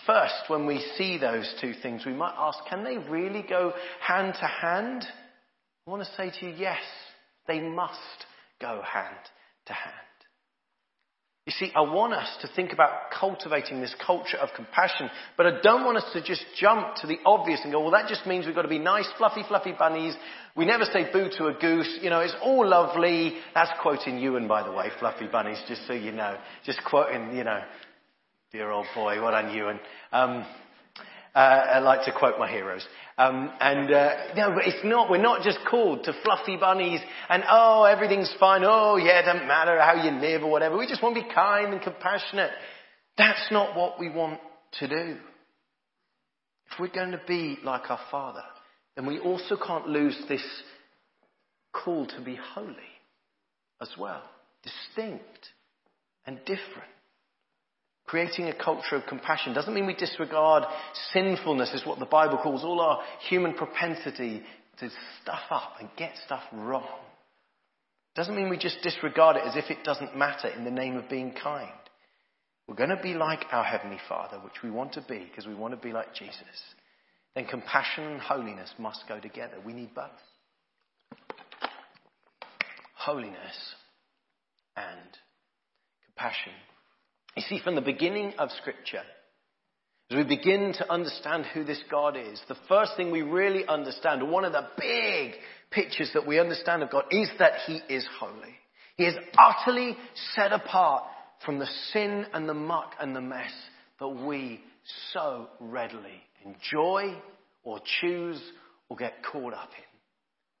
First, 0.07 0.45
when 0.47 0.65
we 0.65 0.83
see 0.97 1.17
those 1.17 1.53
two 1.59 1.73
things, 1.83 2.05
we 2.05 2.13
might 2.13 2.33
ask, 2.37 2.59
can 2.69 2.85
they 2.85 2.97
really 2.97 3.43
go 3.47 3.73
hand 3.99 4.33
to 4.39 4.47
hand? 4.47 5.05
I 5.85 5.91
want 5.91 6.03
to 6.03 6.09
say 6.15 6.31
to 6.39 6.45
you, 6.47 6.55
yes, 6.57 6.81
they 7.47 7.59
must 7.59 7.99
go 8.61 8.81
hand 8.81 9.17
to 9.65 9.73
hand. 9.73 9.93
You 11.45 11.53
see, 11.53 11.71
I 11.73 11.81
want 11.81 12.13
us 12.13 12.27
to 12.41 12.49
think 12.57 12.73
about 12.73 13.11
cultivating 13.17 13.79
this 13.79 13.95
culture 14.05 14.35
of 14.35 14.49
compassion, 14.53 15.09
but 15.37 15.45
I 15.45 15.61
don't 15.61 15.85
want 15.85 15.97
us 15.97 16.11
to 16.11 16.21
just 16.21 16.43
jump 16.59 16.95
to 16.97 17.07
the 17.07 17.19
obvious 17.25 17.61
and 17.63 17.71
go, 17.71 17.79
well, 17.79 17.91
that 17.91 18.09
just 18.09 18.25
means 18.25 18.45
we've 18.45 18.55
got 18.55 18.63
to 18.63 18.67
be 18.67 18.79
nice, 18.79 19.07
fluffy, 19.17 19.43
fluffy 19.47 19.71
bunnies. 19.71 20.13
We 20.57 20.65
never 20.65 20.83
say 20.83 21.09
boo 21.11 21.29
to 21.37 21.45
a 21.47 21.53
goose. 21.53 21.99
You 22.01 22.09
know, 22.09 22.19
it's 22.19 22.35
all 22.41 22.67
lovely. 22.67 23.35
That's 23.53 23.71
quoting 23.81 24.19
Ewan, 24.19 24.49
by 24.49 24.63
the 24.63 24.73
way, 24.73 24.89
fluffy 24.99 25.27
bunnies, 25.27 25.61
just 25.69 25.87
so 25.87 25.93
you 25.93 26.11
know. 26.11 26.37
Just 26.65 26.83
quoting, 26.83 27.37
you 27.37 27.45
know, 27.45 27.61
dear 28.51 28.71
old 28.71 28.85
boy, 28.95 29.21
what 29.21 29.33
on 29.33 29.53
Ewan. 29.53 29.79
Um, 30.11 30.45
uh, 31.35 31.39
I 31.39 31.79
like 31.79 32.05
to 32.05 32.11
quote 32.17 32.39
my 32.39 32.49
heroes. 32.49 32.85
Um, 33.17 33.51
and 33.59 33.91
uh, 33.91 34.09
no, 34.35 34.55
but 34.55 34.65
it's 34.65 34.83
not. 34.83 35.09
We're 35.09 35.21
not 35.21 35.43
just 35.43 35.59
called 35.69 36.03
to 36.05 36.13
fluffy 36.23 36.57
bunnies 36.57 37.01
and 37.29 37.43
oh, 37.49 37.83
everything's 37.83 38.33
fine. 38.39 38.61
Oh, 38.63 38.95
yeah, 38.95 39.19
it 39.19 39.25
doesn't 39.25 39.47
matter 39.47 39.79
how 39.79 39.93
you 39.95 40.11
live 40.19 40.43
or 40.43 40.49
whatever. 40.49 40.77
We 40.77 40.87
just 40.87 41.03
want 41.03 41.15
to 41.15 41.21
be 41.21 41.33
kind 41.33 41.73
and 41.73 41.81
compassionate. 41.81 42.51
That's 43.17 43.51
not 43.51 43.75
what 43.75 43.99
we 43.99 44.09
want 44.09 44.39
to 44.79 44.87
do. 44.87 45.17
If 46.71 46.79
we're 46.79 46.87
going 46.87 47.11
to 47.11 47.21
be 47.27 47.57
like 47.63 47.89
our 47.89 47.99
Father, 48.09 48.43
then 48.95 49.05
we 49.05 49.19
also 49.19 49.57
can't 49.57 49.87
lose 49.87 50.17
this 50.27 50.43
call 51.73 52.07
to 52.07 52.21
be 52.21 52.37
holy 52.53 52.75
as 53.81 53.89
well, 53.99 54.23
distinct 54.63 55.49
and 56.25 56.39
different. 56.45 56.96
Creating 58.07 58.47
a 58.47 58.53
culture 58.53 58.95
of 58.95 59.05
compassion 59.05 59.53
doesn't 59.53 59.73
mean 59.73 59.85
we 59.85 59.93
disregard 59.93 60.63
sinfulness, 61.11 61.73
is 61.73 61.85
what 61.85 61.99
the 61.99 62.05
Bible 62.05 62.37
calls 62.37 62.63
all 62.63 62.79
our 62.79 63.01
human 63.27 63.53
propensity 63.53 64.41
to 64.79 64.89
stuff 65.21 65.41
up 65.49 65.73
and 65.79 65.89
get 65.97 66.13
stuff 66.25 66.43
wrong. 66.53 66.87
Doesn't 68.15 68.35
mean 68.35 68.49
we 68.49 68.57
just 68.57 68.81
disregard 68.81 69.35
it 69.35 69.43
as 69.45 69.57
if 69.57 69.69
it 69.69 69.83
doesn't 69.83 70.17
matter 70.17 70.47
in 70.47 70.63
the 70.63 70.71
name 70.71 70.95
of 70.95 71.09
being 71.09 71.33
kind. 71.33 71.69
We're 72.67 72.75
going 72.75 72.95
to 72.95 73.01
be 73.01 73.13
like 73.13 73.45
our 73.51 73.63
Heavenly 73.63 73.99
Father, 74.07 74.37
which 74.37 74.63
we 74.63 74.71
want 74.71 74.93
to 74.93 75.01
be 75.01 75.19
because 75.19 75.45
we 75.45 75.53
want 75.53 75.73
to 75.73 75.85
be 75.85 75.91
like 75.91 76.15
Jesus. 76.15 76.37
Then 77.35 77.45
compassion 77.45 78.05
and 78.05 78.21
holiness 78.21 78.73
must 78.79 79.03
go 79.09 79.19
together. 79.19 79.55
We 79.65 79.73
need 79.73 79.93
both. 79.93 80.05
Holiness 82.95 83.75
and 84.77 85.09
compassion 86.05 86.53
you 87.37 87.43
see, 87.43 87.59
from 87.63 87.75
the 87.75 87.81
beginning 87.81 88.33
of 88.37 88.49
Scripture, 88.59 89.03
as 90.09 90.17
we 90.17 90.23
begin 90.23 90.73
to 90.77 90.91
understand 90.91 91.45
who 91.45 91.63
this 91.63 91.81
God 91.91 92.15
is, 92.15 92.41
the 92.47 92.57
first 92.67 92.93
thing 92.95 93.11
we 93.11 93.21
really 93.21 93.65
understand, 93.67 94.29
one 94.29 94.45
of 94.45 94.53
the 94.53 94.67
big 94.77 95.33
pictures 95.69 96.09
that 96.13 96.25
we 96.25 96.39
understand 96.39 96.83
of 96.83 96.89
God, 96.89 97.05
is 97.11 97.29
that 97.39 97.53
He 97.65 97.81
is 97.89 98.07
holy. 98.19 98.55
He 98.95 99.03
is 99.03 99.15
utterly 99.37 99.95
set 100.33 100.53
apart 100.53 101.03
from 101.45 101.59
the 101.59 101.67
sin 101.91 102.25
and 102.33 102.47
the 102.47 102.53
muck 102.53 102.93
and 102.99 103.15
the 103.15 103.21
mess 103.21 103.51
that 103.99 104.07
we 104.07 104.61
so 105.13 105.47
readily 105.59 106.23
enjoy 106.45 107.15
or 107.63 107.79
choose 108.01 108.41
or 108.89 108.97
get 108.97 109.23
caught 109.23 109.53
up 109.53 109.69
in. 109.77 109.83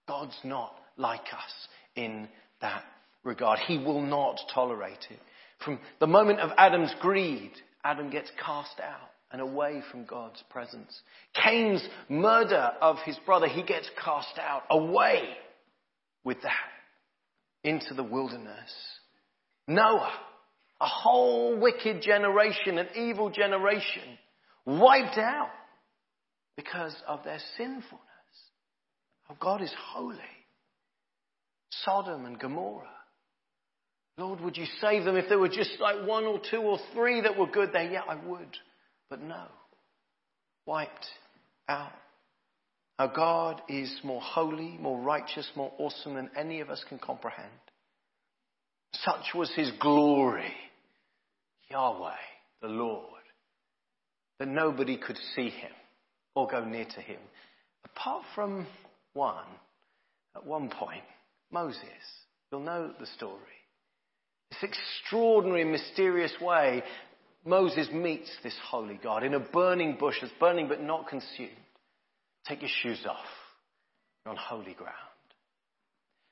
God's 0.07 0.37
not 0.43 0.75
like 0.97 1.25
us 1.33 1.67
in 1.95 2.27
that 2.61 2.83
regard. 3.23 3.59
He 3.59 3.77
will 3.77 4.01
not 4.01 4.39
tolerate 4.53 5.05
it. 5.09 5.19
From 5.63 5.79
the 5.99 6.07
moment 6.07 6.39
of 6.39 6.51
Adam's 6.57 6.93
greed, 6.99 7.51
Adam 7.83 8.09
gets 8.09 8.29
cast 8.43 8.79
out 8.79 9.09
and 9.31 9.41
away 9.41 9.81
from 9.91 10.05
God's 10.05 10.41
presence. 10.49 11.01
Cain's 11.43 11.85
murder 12.09 12.71
of 12.81 12.97
his 13.05 13.17
brother, 13.25 13.47
he 13.47 13.63
gets 13.63 13.89
cast 14.03 14.37
out, 14.39 14.63
away 14.69 15.23
with 16.23 16.41
that, 16.43 16.51
into 17.63 17.93
the 17.93 18.03
wilderness. 18.03 18.71
Noah, 19.67 20.13
a 20.79 20.87
whole 20.87 21.57
wicked 21.57 22.01
generation, 22.01 22.77
an 22.77 22.87
evil 22.95 23.29
generation, 23.29 24.03
wiped 24.65 25.17
out 25.17 25.49
because 26.55 26.95
of 27.07 27.23
their 27.23 27.39
sinfulness. 27.57 28.03
Oh, 29.29 29.35
God 29.39 29.61
is 29.61 29.73
holy. 29.93 30.17
Sodom 31.69 32.25
and 32.25 32.39
Gomorrah. 32.39 32.87
Lord, 34.17 34.41
would 34.41 34.57
you 34.57 34.65
save 34.81 35.03
them 35.03 35.15
if 35.15 35.29
there 35.29 35.37
were 35.37 35.47
just 35.47 35.79
like 35.79 36.05
one 36.05 36.25
or 36.25 36.39
two 36.49 36.57
or 36.57 36.79
three 36.93 37.21
that 37.21 37.37
were 37.37 37.47
good 37.47 37.71
there? 37.71 37.89
Yeah, 37.89 38.01
I 38.07 38.15
would. 38.15 38.57
But 39.09 39.21
no. 39.21 39.45
Wiped 40.65 41.05
out. 41.69 41.91
Our 42.99 43.13
God 43.13 43.61
is 43.69 43.99
more 44.03 44.21
holy, 44.21 44.75
more 44.79 44.99
righteous, 44.99 45.47
more 45.55 45.71
awesome 45.77 46.15
than 46.15 46.31
any 46.35 46.61
of 46.61 46.69
us 46.71 46.83
can 46.89 46.97
comprehend. 46.97 47.51
Such 48.93 49.35
was 49.35 49.51
his 49.55 49.71
glory, 49.79 50.53
Yahweh, 51.69 52.11
the 52.61 52.67
Lord, 52.69 53.03
that 54.39 54.47
nobody 54.47 54.97
could 54.97 55.17
see 55.35 55.49
him 55.49 55.71
or 56.33 56.47
go 56.47 56.65
near 56.65 56.85
to 56.85 57.01
him. 57.01 57.19
Apart 57.85 58.23
from 58.33 58.65
one, 59.13 59.45
at 60.35 60.45
one 60.45 60.69
point, 60.69 61.03
Moses. 61.51 61.81
You'll 62.51 62.61
know 62.61 62.91
the 62.99 63.05
story. 63.17 63.41
This 64.49 64.69
extraordinary, 64.71 65.63
mysterious 65.63 66.33
way, 66.41 66.83
Moses 67.45 67.89
meets 67.91 68.29
this 68.43 68.55
holy 68.69 68.99
God 69.01 69.23
in 69.23 69.33
a 69.33 69.39
burning 69.39 69.97
bush 69.99 70.15
that's 70.21 70.33
burning 70.39 70.67
but 70.67 70.81
not 70.81 71.07
consumed. 71.07 71.51
Take 72.47 72.61
your 72.61 72.71
shoes 72.81 73.05
off. 73.09 73.25
You're 74.25 74.33
on 74.33 74.37
holy 74.37 74.73
ground. 74.73 74.93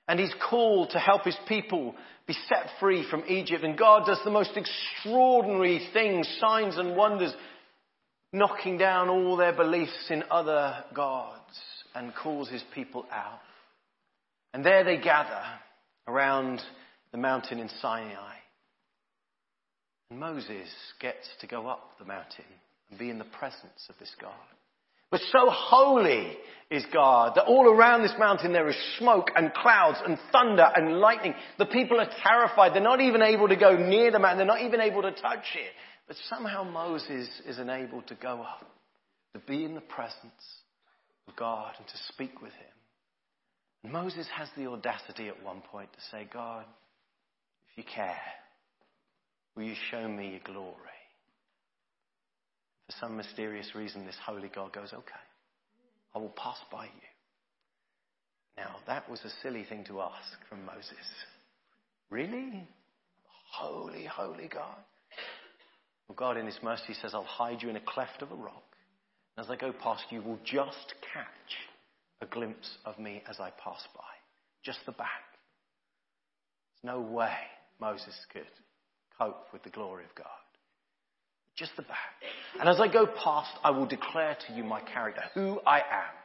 And 0.08 0.20
he's 0.20 0.34
called 0.50 0.92
to 0.92 1.00
help 1.00 1.24
his 1.24 1.38
people 1.48 1.96
be 2.28 2.36
set 2.48 2.68
free 2.80 3.08
from 3.10 3.24
Egypt. 3.28 3.64
And 3.64 3.78
God 3.78 4.06
does 4.06 4.20
the 4.24 4.32
most 4.32 4.52
extraordinary 4.56 5.88
things, 5.94 6.28
signs 6.40 6.78
and 6.78 6.96
wonders, 6.96 7.34
knocking 8.32 8.78
down 8.78 9.10
all 9.10 9.36
their 9.36 9.54
beliefs 9.54 10.08
in 10.10 10.24
other 10.30 10.84
gods 10.94 11.60
and 11.96 12.14
calls 12.14 12.50
his 12.50 12.64
people 12.74 13.06
out. 13.12 13.40
And 14.54 14.64
there 14.64 14.84
they 14.84 14.98
gather 14.98 15.42
around 16.08 16.62
the 17.12 17.18
mountain 17.18 17.60
in 17.60 17.70
Sinai. 17.82 18.36
And 20.10 20.20
Moses 20.20 20.70
gets 21.00 21.28
to 21.42 21.48
go 21.48 21.68
up 21.68 21.98
the 22.00 22.06
mountain 22.06 22.46
and 22.90 23.00
be 23.00 23.10
in 23.10 23.18
the 23.18 23.26
presence 23.26 23.88
of 23.90 23.96
this 24.00 24.14
God. 24.22 24.34
But 25.12 25.22
so 25.32 25.50
holy 25.50 26.36
is 26.70 26.84
God 26.92 27.34
that 27.36 27.46
all 27.46 27.70
around 27.70 28.02
this 28.02 28.16
mountain 28.18 28.52
there 28.52 28.68
is 28.68 28.76
smoke 28.98 29.30
and 29.36 29.54
clouds 29.54 30.00
and 30.06 30.18
thunder 30.32 30.68
and 30.76 30.98
lightning. 31.00 31.34
The 31.58 31.68
people 31.68 32.00
are 32.00 32.10
terrified. 32.24 32.74
They're 32.74 32.82
not 32.82 33.02
even 33.02 33.22
able 33.22 33.48
to 33.48 33.56
go 33.56 33.78
near 33.78 34.12
the 34.12 34.20
mountain. 34.20 34.40
They're 34.40 34.48
not 34.58 34.66
even 34.66 34.82
able 34.82 35.04
to 35.04 35.12
touch 35.12 35.46
it. 35.56 35.72
But 36.08 36.18
somehow 36.30 36.64
Moses 36.64 37.30
is 37.48 37.60
enabled 37.60 38.08
to 38.08 38.16
go 38.16 38.42
up, 38.42 38.66
to 39.34 39.40
be 39.40 39.64
in 39.64 39.74
the 39.74 39.82
presence 39.82 40.44
of 41.28 41.36
God 41.36 41.74
and 41.78 41.88
to 41.88 42.14
speak 42.14 42.42
with 42.42 42.54
him. 42.54 42.76
And 43.84 43.94
Moses 43.94 44.28
has 44.36 44.50
the 44.58 44.68
audacity 44.68 45.28
at 45.28 45.44
one 45.44 45.62
point 45.62 45.94
to 45.94 46.00
say, 46.12 46.28
God, 46.32 46.66
you 47.76 47.84
care, 47.84 48.16
will 49.56 49.64
you 49.64 49.76
show 49.92 50.08
me 50.08 50.32
your 50.32 50.40
glory? 50.44 50.76
For 52.88 52.96
some 53.00 53.18
mysterious 53.18 53.74
reason, 53.76 54.06
this 54.06 54.18
holy 54.26 54.50
God 54.54 54.72
goes, 54.74 54.94
okay, 54.94 55.26
I 56.14 56.20
will 56.20 56.30
pass 56.30 56.58
by 56.72 56.86
you. 56.86 57.02
Now, 58.58 58.76
that 58.88 59.10
was 59.10 59.20
a 59.26 59.30
silly 59.42 59.66
thing 59.68 59.84
to 59.88 60.02
ask 60.02 60.38
from 60.48 60.66
Moses. 60.66 61.06
Really? 62.10 62.68
Holy, 63.52 64.06
holy 64.06 64.48
God. 64.48 64.78
Well, 66.08 66.16
God, 66.16 66.38
in 66.38 66.46
His 66.46 66.60
mercy, 66.64 66.94
says, 66.94 67.14
I'll 67.14 67.24
hide 67.24 67.62
you 67.62 67.70
in 67.70 67.76
a 67.76 67.82
cleft 67.82 68.22
of 68.22 68.32
a 68.32 68.36
rock. 68.36 68.64
And 69.36 69.46
as 69.46 69.52
I 69.52 69.56
go 69.56 69.74
past, 69.74 70.04
you 70.10 70.22
will 70.22 70.40
just 70.46 70.94
catch 71.14 72.22
a 72.22 72.26
glimpse 72.26 72.78
of 72.86 72.98
me 73.00 73.24
as 73.30 73.40
I 73.40 73.50
pass 73.62 73.82
by. 73.94 74.02
Just 74.64 74.80
the 74.86 74.92
back. 74.94 75.10
There's 76.84 76.96
no 76.96 77.02
way 77.02 77.36
Moses 77.80 78.16
could 78.32 78.48
cope 79.18 79.48
with 79.54 79.64
the 79.64 79.70
glory 79.70 80.04
of 80.04 80.16
God. 80.16 80.28
Just 81.56 81.76
the 81.78 81.84
back. 81.84 81.98
And 82.60 82.68
as 82.68 82.80
I 82.80 82.92
go 82.92 83.06
past, 83.06 83.52
I 83.64 83.72
will 83.72 83.86
declare 83.86 84.38
to 84.48 84.54
you 84.54 84.64
my 84.64 84.82
character, 84.82 85.22
who 85.34 85.60
I 85.66 85.80
am. 85.80 86.16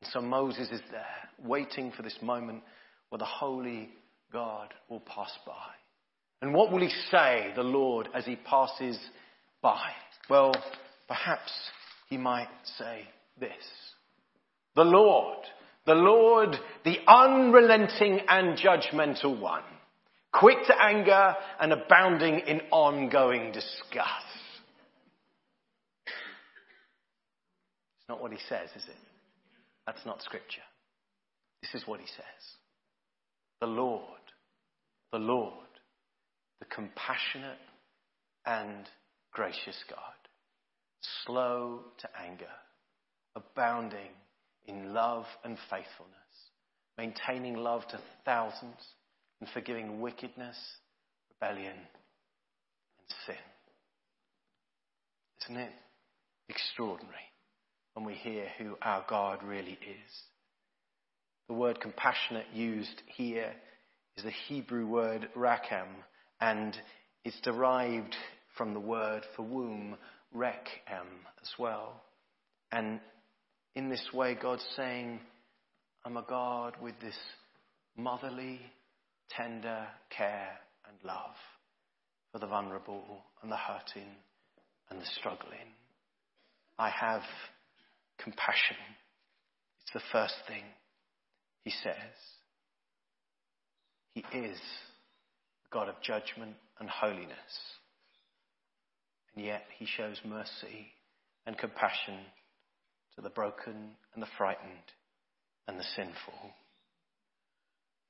And 0.00 0.10
so 0.10 0.20
Moses 0.20 0.70
is 0.70 0.80
there, 0.90 1.04
waiting 1.44 1.92
for 1.92 2.02
this 2.02 2.16
moment 2.22 2.62
where 3.10 3.18
the 3.18 3.24
holy 3.24 3.90
God 4.32 4.72
will 4.88 5.00
pass 5.00 5.30
by. 5.46 5.52
And 6.40 6.54
what 6.54 6.72
will 6.72 6.80
he 6.80 6.92
say, 7.10 7.52
the 7.54 7.62
Lord, 7.62 8.08
as 8.14 8.24
he 8.24 8.36
passes 8.36 8.98
by? 9.60 9.90
Well, 10.30 10.54
perhaps 11.06 11.52
he 12.08 12.16
might 12.16 12.48
say 12.78 13.02
this. 13.38 13.52
The 14.74 14.84
Lord, 14.84 15.44
The 15.84 15.94
Lord, 15.94 16.56
the 16.84 16.98
unrelenting 17.08 18.20
and 18.28 18.56
judgmental 18.56 19.40
one. 19.40 19.64
Quick 20.32 20.58
to 20.66 20.82
anger 20.82 21.36
and 21.60 21.72
abounding 21.72 22.40
in 22.40 22.62
ongoing 22.70 23.52
disgust. 23.52 24.26
It's 27.98 28.08
not 28.08 28.22
what 28.22 28.32
he 28.32 28.38
says, 28.48 28.68
is 28.74 28.84
it? 28.88 28.96
That's 29.86 30.04
not 30.06 30.22
scripture. 30.22 30.62
This 31.60 31.74
is 31.80 31.86
what 31.86 32.00
he 32.00 32.06
says. 32.06 32.56
The 33.60 33.66
Lord, 33.66 34.02
the 35.12 35.18
Lord, 35.18 35.52
the 36.60 36.66
compassionate 36.66 37.58
and 38.46 38.88
gracious 39.32 39.76
God, 39.88 39.98
slow 41.24 41.80
to 41.98 42.08
anger, 42.20 42.46
abounding 43.36 44.10
in 44.66 44.92
love 44.92 45.26
and 45.44 45.56
faithfulness, 45.70 46.16
maintaining 46.96 47.56
love 47.56 47.86
to 47.88 48.00
thousands, 48.24 48.78
and 49.42 49.50
forgiving 49.50 50.00
wickedness, 50.00 50.56
rebellion, 51.32 51.74
and 51.74 53.16
sin. 53.26 53.34
Isn't 55.42 55.56
it 55.56 55.72
extraordinary 56.48 57.16
when 57.94 58.06
we 58.06 58.14
hear 58.14 58.46
who 58.56 58.76
our 58.82 59.04
God 59.08 59.42
really 59.42 59.72
is? 59.72 60.12
The 61.48 61.54
word 61.54 61.80
compassionate 61.80 62.46
used 62.54 63.02
here 63.06 63.52
is 64.16 64.22
the 64.22 64.30
Hebrew 64.46 64.86
word 64.86 65.28
rakam, 65.36 65.88
and 66.40 66.76
it's 67.24 67.40
derived 67.40 68.14
from 68.56 68.74
the 68.74 68.80
word 68.80 69.24
for 69.34 69.42
womb, 69.42 69.96
rekem, 70.32 71.08
as 71.42 71.50
well. 71.58 72.00
And 72.70 73.00
in 73.74 73.88
this 73.88 74.06
way, 74.14 74.36
God's 74.40 74.64
saying, 74.76 75.18
I'm 76.04 76.16
a 76.16 76.22
God 76.22 76.76
with 76.80 76.94
this 77.00 77.18
motherly, 77.96 78.60
tender 79.36 79.86
care 80.16 80.58
and 80.88 80.96
love 81.04 81.34
for 82.32 82.38
the 82.38 82.46
vulnerable 82.46 83.24
and 83.42 83.50
the 83.50 83.56
hurting 83.56 84.08
and 84.90 85.00
the 85.00 85.06
struggling. 85.18 85.74
I 86.78 86.90
have 86.90 87.22
compassion. 88.18 88.76
It's 89.82 89.92
the 89.92 90.10
first 90.12 90.34
thing 90.48 90.62
he 91.62 91.70
says. 91.70 91.94
He 94.14 94.20
is 94.36 94.58
the 95.64 95.70
God 95.70 95.88
of 95.88 96.00
judgment 96.02 96.56
and 96.78 96.88
holiness. 96.88 97.30
And 99.34 99.44
yet 99.44 99.64
he 99.78 99.86
shows 99.86 100.20
mercy 100.24 100.92
and 101.46 101.56
compassion 101.56 102.18
to 103.14 103.22
the 103.22 103.30
broken 103.30 103.96
and 104.14 104.22
the 104.22 104.28
frightened 104.36 104.92
and 105.66 105.78
the 105.78 105.84
sinful. 105.96 106.52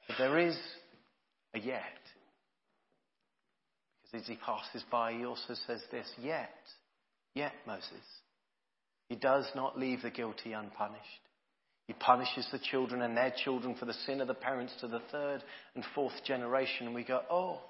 But 0.09 0.19
there 0.19 0.39
is 0.39 0.57
yet. 1.59 1.83
Because 4.03 4.23
as 4.23 4.29
he 4.29 4.37
passes 4.37 4.85
by, 4.91 5.13
he 5.13 5.25
also 5.25 5.55
says 5.67 5.81
this, 5.91 6.07
yet, 6.21 6.55
yet 7.35 7.53
Moses. 7.67 7.89
He 9.09 9.17
does 9.17 9.47
not 9.55 9.79
leave 9.79 10.03
the 10.03 10.11
guilty 10.11 10.53
unpunished. 10.53 11.03
He 11.87 11.95
punishes 11.95 12.47
the 12.53 12.59
children 12.59 13.03
and 13.03 13.17
their 13.17 13.35
children 13.45 13.75
for 13.75 13.85
the 13.85 13.95
sin 14.07 14.21
of 14.21 14.29
the 14.29 14.35
parents 14.35 14.73
to 14.81 14.89
the 14.89 15.03
third 15.11 15.43
and 15.75 15.85
fourth 15.95 16.15
generation. 16.25 16.87
And 16.87 16.95
we 16.95 17.05
go, 17.05 17.21
oh, 17.31 17.61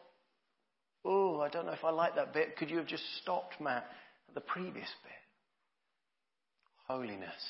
oh, 1.05 1.41
I 1.41 1.49
don't 1.49 1.67
know 1.67 1.73
if 1.73 1.85
I 1.85 1.91
like 1.91 2.15
that 2.17 2.35
bit. 2.35 2.57
Could 2.57 2.71
you 2.71 2.77
have 2.77 2.87
just 2.87 3.05
stopped, 3.23 3.61
Matt, 3.61 3.87
at 4.29 4.35
the 4.35 4.41
previous 4.41 4.89
bit? 5.03 5.13
holiness 6.93 7.43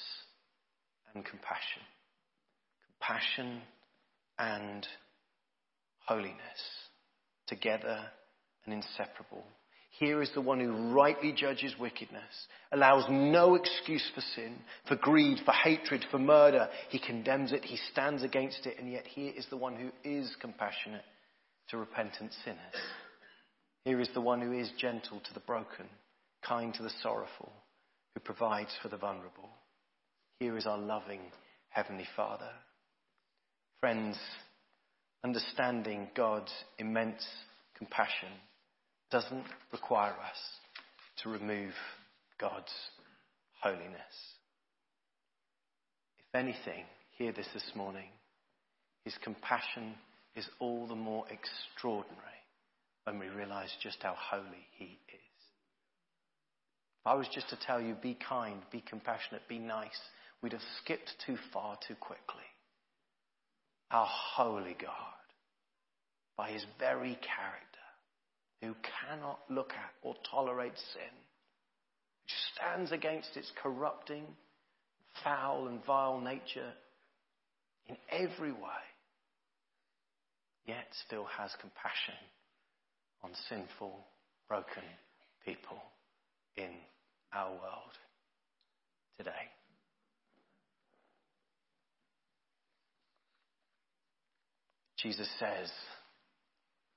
and 1.14 1.24
compassion. 1.24 1.82
Compassion 3.00 3.60
and 4.38 4.86
holiness 6.06 6.38
together 7.46 7.98
and 8.64 8.74
inseparable. 8.74 9.44
Here 9.98 10.22
is 10.22 10.30
the 10.34 10.40
one 10.40 10.58
who 10.58 10.94
rightly 10.94 11.32
judges 11.32 11.74
wickedness, 11.78 12.22
allows 12.72 13.04
no 13.10 13.54
excuse 13.54 14.10
for 14.14 14.22
sin, 14.34 14.56
for 14.88 14.96
greed, 14.96 15.38
for 15.44 15.52
hatred, 15.52 16.04
for 16.10 16.18
murder. 16.18 16.68
He 16.88 16.98
condemns 16.98 17.52
it, 17.52 17.64
he 17.64 17.76
stands 17.92 18.22
against 18.22 18.64
it, 18.64 18.78
and 18.78 18.90
yet 18.90 19.06
here 19.06 19.32
is 19.36 19.46
the 19.50 19.56
one 19.58 19.76
who 19.76 19.90
is 20.02 20.34
compassionate 20.40 21.04
to 21.68 21.76
repentant 21.76 22.32
sinners. 22.42 22.58
Here 23.84 24.00
is 24.00 24.08
the 24.14 24.20
one 24.20 24.40
who 24.40 24.52
is 24.52 24.70
gentle 24.78 25.20
to 25.20 25.34
the 25.34 25.40
broken, 25.40 25.86
kind 26.42 26.72
to 26.74 26.82
the 26.82 26.92
sorrowful, 27.02 27.52
who 28.14 28.20
provides 28.20 28.70
for 28.82 28.88
the 28.88 28.96
vulnerable. 28.96 29.50
Here 30.40 30.56
is 30.56 30.66
our 30.66 30.78
loving 30.78 31.20
Heavenly 31.68 32.06
Father. 32.16 32.50
Friends, 33.80 34.16
understanding 35.24 36.08
God's 36.14 36.52
immense 36.78 37.24
compassion 37.76 38.28
doesn't 39.10 39.44
require 39.72 40.12
us 40.12 40.38
to 41.22 41.28
remove 41.28 41.72
God's 42.40 42.72
holiness. 43.60 43.92
If 46.18 46.34
anything, 46.34 46.84
hear 47.18 47.32
this 47.32 47.48
this 47.54 47.70
morning. 47.74 48.08
His 49.04 49.14
compassion 49.22 49.94
is 50.34 50.48
all 50.58 50.86
the 50.86 50.94
more 50.94 51.24
extraordinary 51.30 52.18
when 53.04 53.18
we 53.18 53.28
realize 53.28 53.70
just 53.82 53.98
how 54.02 54.14
holy 54.16 54.66
He 54.78 54.84
is. 54.84 55.32
If 57.00 57.06
I 57.06 57.14
was 57.14 57.28
just 57.32 57.48
to 57.50 57.58
tell 57.66 57.80
you, 57.80 57.94
be 58.00 58.16
kind, 58.28 58.60
be 58.70 58.80
compassionate, 58.80 59.42
be 59.48 59.58
nice, 59.58 60.00
we'd 60.40 60.52
have 60.52 60.62
skipped 60.82 61.10
too 61.26 61.36
far 61.52 61.76
too 61.86 61.96
quickly. 61.96 62.42
Our 63.92 64.08
holy 64.08 64.74
God, 64.80 64.90
by 66.36 66.50
his 66.50 66.64
very 66.78 67.18
character, 67.20 67.68
who 68.62 68.74
cannot 69.06 69.40
look 69.50 69.72
at 69.72 69.92
or 70.02 70.14
tolerate 70.30 70.78
sin, 70.94 71.02
who 72.22 72.34
stands 72.54 72.90
against 72.90 73.36
its 73.36 73.52
corrupting, 73.62 74.24
foul, 75.22 75.68
and 75.68 75.84
vile 75.84 76.20
nature 76.20 76.72
in 77.86 77.96
every 78.10 78.52
way, 78.52 78.82
yet 80.66 80.86
still 81.06 81.26
has 81.36 81.50
compassion 81.60 82.14
on 83.22 83.30
sinful, 83.48 83.98
broken 84.48 84.84
people 85.44 85.82
in 86.56 86.70
our 87.34 87.50
world 87.50 87.98
today. 89.18 89.51
Jesus 95.02 95.28
says, 95.38 95.70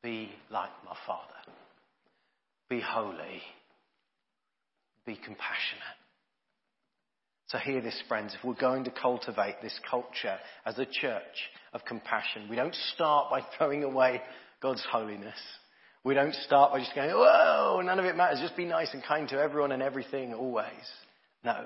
Be 0.04 0.30
like 0.50 0.70
my 0.86 0.96
Father. 1.08 1.34
Be 2.70 2.80
holy. 2.80 3.42
Be 5.06 5.16
compassionate. 5.16 5.82
So, 7.48 7.60
hear 7.60 7.82
this, 7.82 8.02
friends. 8.08 8.36
If 8.38 8.44
we're 8.44 8.56
going 8.56 8.86
to 8.86 8.92
cultivate 8.92 9.56
this 9.62 9.78
culture 9.90 10.38
as 10.66 10.80
a 10.80 10.86
church 10.86 11.22
of 11.74 11.86
compassion, 11.86 12.48
we 12.50 12.56
don't 12.56 12.76
start 12.94 13.30
by 13.30 13.42
throwing 13.58 13.84
away 13.84 14.22
God's 14.62 14.84
holiness. 14.92 15.38
We 16.04 16.14
don't 16.16 16.34
start 16.34 16.72
by 16.72 16.80
just 16.80 16.96
going, 16.96 17.12
whoa, 17.12 17.82
none 17.84 18.00
of 18.00 18.06
it 18.06 18.16
matters. 18.16 18.40
Just 18.40 18.58
be 18.58 18.66
nice 18.66 18.90
and 18.94 19.04
kind 19.04 19.28
to 19.30 19.40
everyone 19.40 19.72
and 19.72 19.82
everything 19.82 20.34
always. 20.34 20.70
No. 21.44 21.66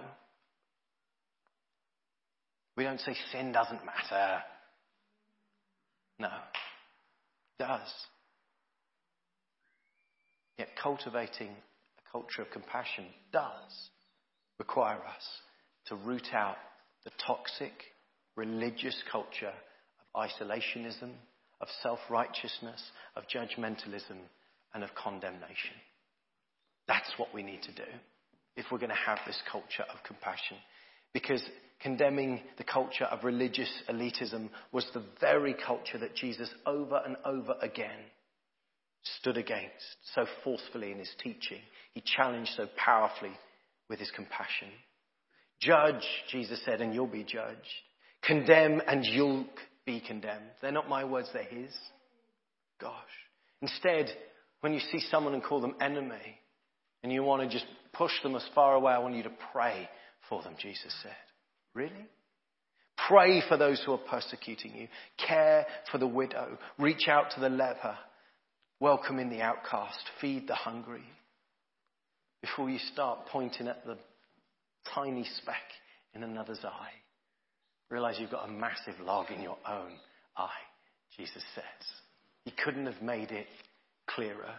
We 2.75 2.83
don't 2.83 2.99
say 3.01 3.15
sin 3.31 3.51
doesn't 3.51 3.81
matter. 3.85 4.41
No. 6.19 6.29
Does. 7.57 7.93
Yet 10.57 10.69
cultivating 10.81 11.49
a 11.49 12.11
culture 12.11 12.41
of 12.41 12.51
compassion 12.51 13.05
does 13.31 13.89
require 14.57 14.97
us 14.97 15.23
to 15.87 15.95
root 15.95 16.27
out 16.33 16.57
the 17.05 17.11
toxic 17.25 17.73
religious 18.35 19.01
culture 19.11 19.53
of 20.15 20.29
isolationism 20.29 21.11
of 21.61 21.67
self-righteousness, 21.83 22.81
of 23.15 23.23
judgmentalism, 23.33 24.17
and 24.73 24.83
of 24.83 24.93
condemnation. 24.95 25.75
That's 26.87 27.11
what 27.17 27.33
we 27.33 27.43
need 27.43 27.61
to 27.63 27.71
do 27.71 27.89
if 28.55 28.65
we're 28.71 28.79
going 28.79 28.89
to 28.89 28.95
have 28.95 29.19
this 29.25 29.41
culture 29.51 29.83
of 29.93 30.03
compassion. 30.05 30.57
Because 31.13 31.41
condemning 31.81 32.41
the 32.57 32.63
culture 32.63 33.05
of 33.05 33.23
religious 33.23 33.71
elitism 33.89 34.49
was 34.71 34.85
the 34.93 35.03
very 35.21 35.53
culture 35.53 35.97
that 35.97 36.15
Jesus 36.15 36.49
over 36.65 37.01
and 37.05 37.15
over 37.25 37.55
again 37.61 37.99
stood 39.19 39.37
against 39.37 39.97
so 40.13 40.25
forcefully 40.43 40.91
in 40.91 40.99
his 40.99 41.11
teaching. 41.23 41.61
He 41.93 42.01
challenged 42.01 42.51
so 42.55 42.67
powerfully 42.75 43.31
with 43.89 43.99
his 43.99 44.11
compassion. 44.11 44.69
Judge, 45.61 46.05
Jesus 46.29 46.61
said, 46.65 46.81
and 46.81 46.93
you'll 46.93 47.07
be 47.07 47.23
judged. 47.23 47.57
Condemn 48.23 48.81
and 48.87 49.05
you'll 49.05 49.45
be 49.85 50.01
condemned. 50.05 50.51
They're 50.61 50.71
not 50.71 50.89
my 50.89 51.05
words, 51.05 51.29
they're 51.33 51.43
his. 51.43 51.73
Gosh. 52.79 52.93
Instead, 53.61 54.07
when 54.61 54.73
you 54.73 54.79
see 54.79 54.99
someone 55.09 55.33
and 55.33 55.43
call 55.43 55.61
them 55.61 55.75
enemy, 55.81 56.39
and 57.03 57.11
you 57.11 57.23
want 57.23 57.41
to 57.41 57.49
just 57.49 57.65
push 57.93 58.11
them 58.23 58.35
as 58.35 58.45
far 58.53 58.75
away, 58.75 58.93
I 58.93 58.99
want 58.99 59.15
you 59.15 59.23
to 59.23 59.31
pray 59.53 59.89
for 60.27 60.43
them, 60.43 60.55
Jesus 60.59 60.93
said. 61.01 61.11
Really? 61.73 62.07
Pray 63.07 63.41
for 63.47 63.57
those 63.57 63.81
who 63.85 63.93
are 63.93 63.97
persecuting 63.97 64.75
you. 64.75 64.87
Care 65.25 65.65
for 65.91 65.97
the 65.97 66.07
widow. 66.07 66.57
Reach 66.77 67.07
out 67.07 67.31
to 67.35 67.39
the 67.39 67.49
leper. 67.49 67.97
Welcome 68.79 69.19
in 69.19 69.29
the 69.29 69.41
outcast. 69.41 69.99
Feed 70.21 70.47
the 70.47 70.55
hungry. 70.55 71.03
Before 72.41 72.69
you 72.69 72.79
start 72.93 73.27
pointing 73.31 73.67
at 73.67 73.85
the 73.85 73.97
tiny 74.93 75.25
speck 75.41 75.55
in 76.13 76.23
another's 76.23 76.63
eye, 76.63 76.91
realize 77.89 78.17
you've 78.19 78.31
got 78.31 78.47
a 78.47 78.51
massive 78.51 78.99
log 79.03 79.31
in 79.31 79.41
your 79.41 79.57
own 79.67 79.91
eye, 80.37 80.49
Jesus 81.17 81.43
says. 81.55 81.63
He 82.45 82.51
couldn't 82.51 82.85
have 82.85 83.01
made 83.01 83.31
it 83.31 83.47
clearer. 84.07 84.55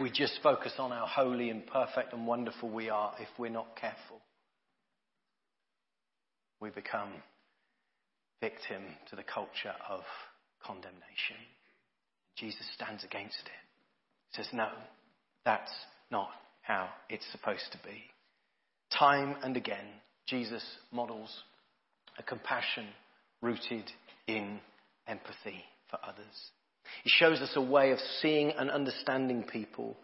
We 0.00 0.10
just 0.10 0.40
focus 0.42 0.72
on 0.78 0.90
how 0.90 1.06
holy 1.06 1.50
and 1.50 1.64
perfect 1.66 2.12
and 2.12 2.26
wonderful 2.26 2.68
we 2.68 2.90
are 2.90 3.14
if 3.20 3.28
we're 3.38 3.50
not 3.50 3.76
careful. 3.76 4.20
We 6.60 6.70
become 6.70 7.10
victim 8.40 8.82
to 9.10 9.16
the 9.16 9.22
culture 9.22 9.74
of 9.88 10.02
condemnation. 10.64 11.36
Jesus 12.36 12.66
stands 12.74 13.04
against 13.04 13.38
it. 13.44 13.52
He 14.30 14.42
says, 14.42 14.52
no, 14.52 14.68
that's 15.44 15.72
not 16.10 16.30
how 16.62 16.88
it's 17.08 17.26
supposed 17.32 17.70
to 17.72 17.78
be. 17.78 18.02
Time 18.98 19.36
and 19.42 19.56
again, 19.56 19.86
Jesus 20.26 20.64
models 20.92 21.30
a 22.18 22.22
compassion 22.22 22.86
rooted 23.42 23.90
in 24.26 24.58
empathy 25.06 25.64
for 25.90 25.98
others. 26.02 26.24
He 27.02 27.10
shows 27.10 27.40
us 27.40 27.52
a 27.56 27.62
way 27.62 27.90
of 27.90 27.98
seeing 28.20 28.52
and 28.52 28.70
understanding 28.70 29.44
people 29.44 29.96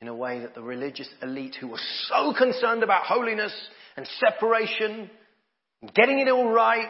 in 0.00 0.08
a 0.08 0.14
way 0.14 0.40
that 0.40 0.54
the 0.54 0.62
religious 0.62 1.08
elite 1.22 1.56
who 1.60 1.68
were 1.68 1.80
so 2.08 2.34
concerned 2.36 2.82
about 2.82 3.04
holiness 3.04 3.54
and 3.96 4.06
separation, 4.18 5.08
getting 5.94 6.18
it 6.18 6.28
all 6.28 6.50
right, 6.50 6.88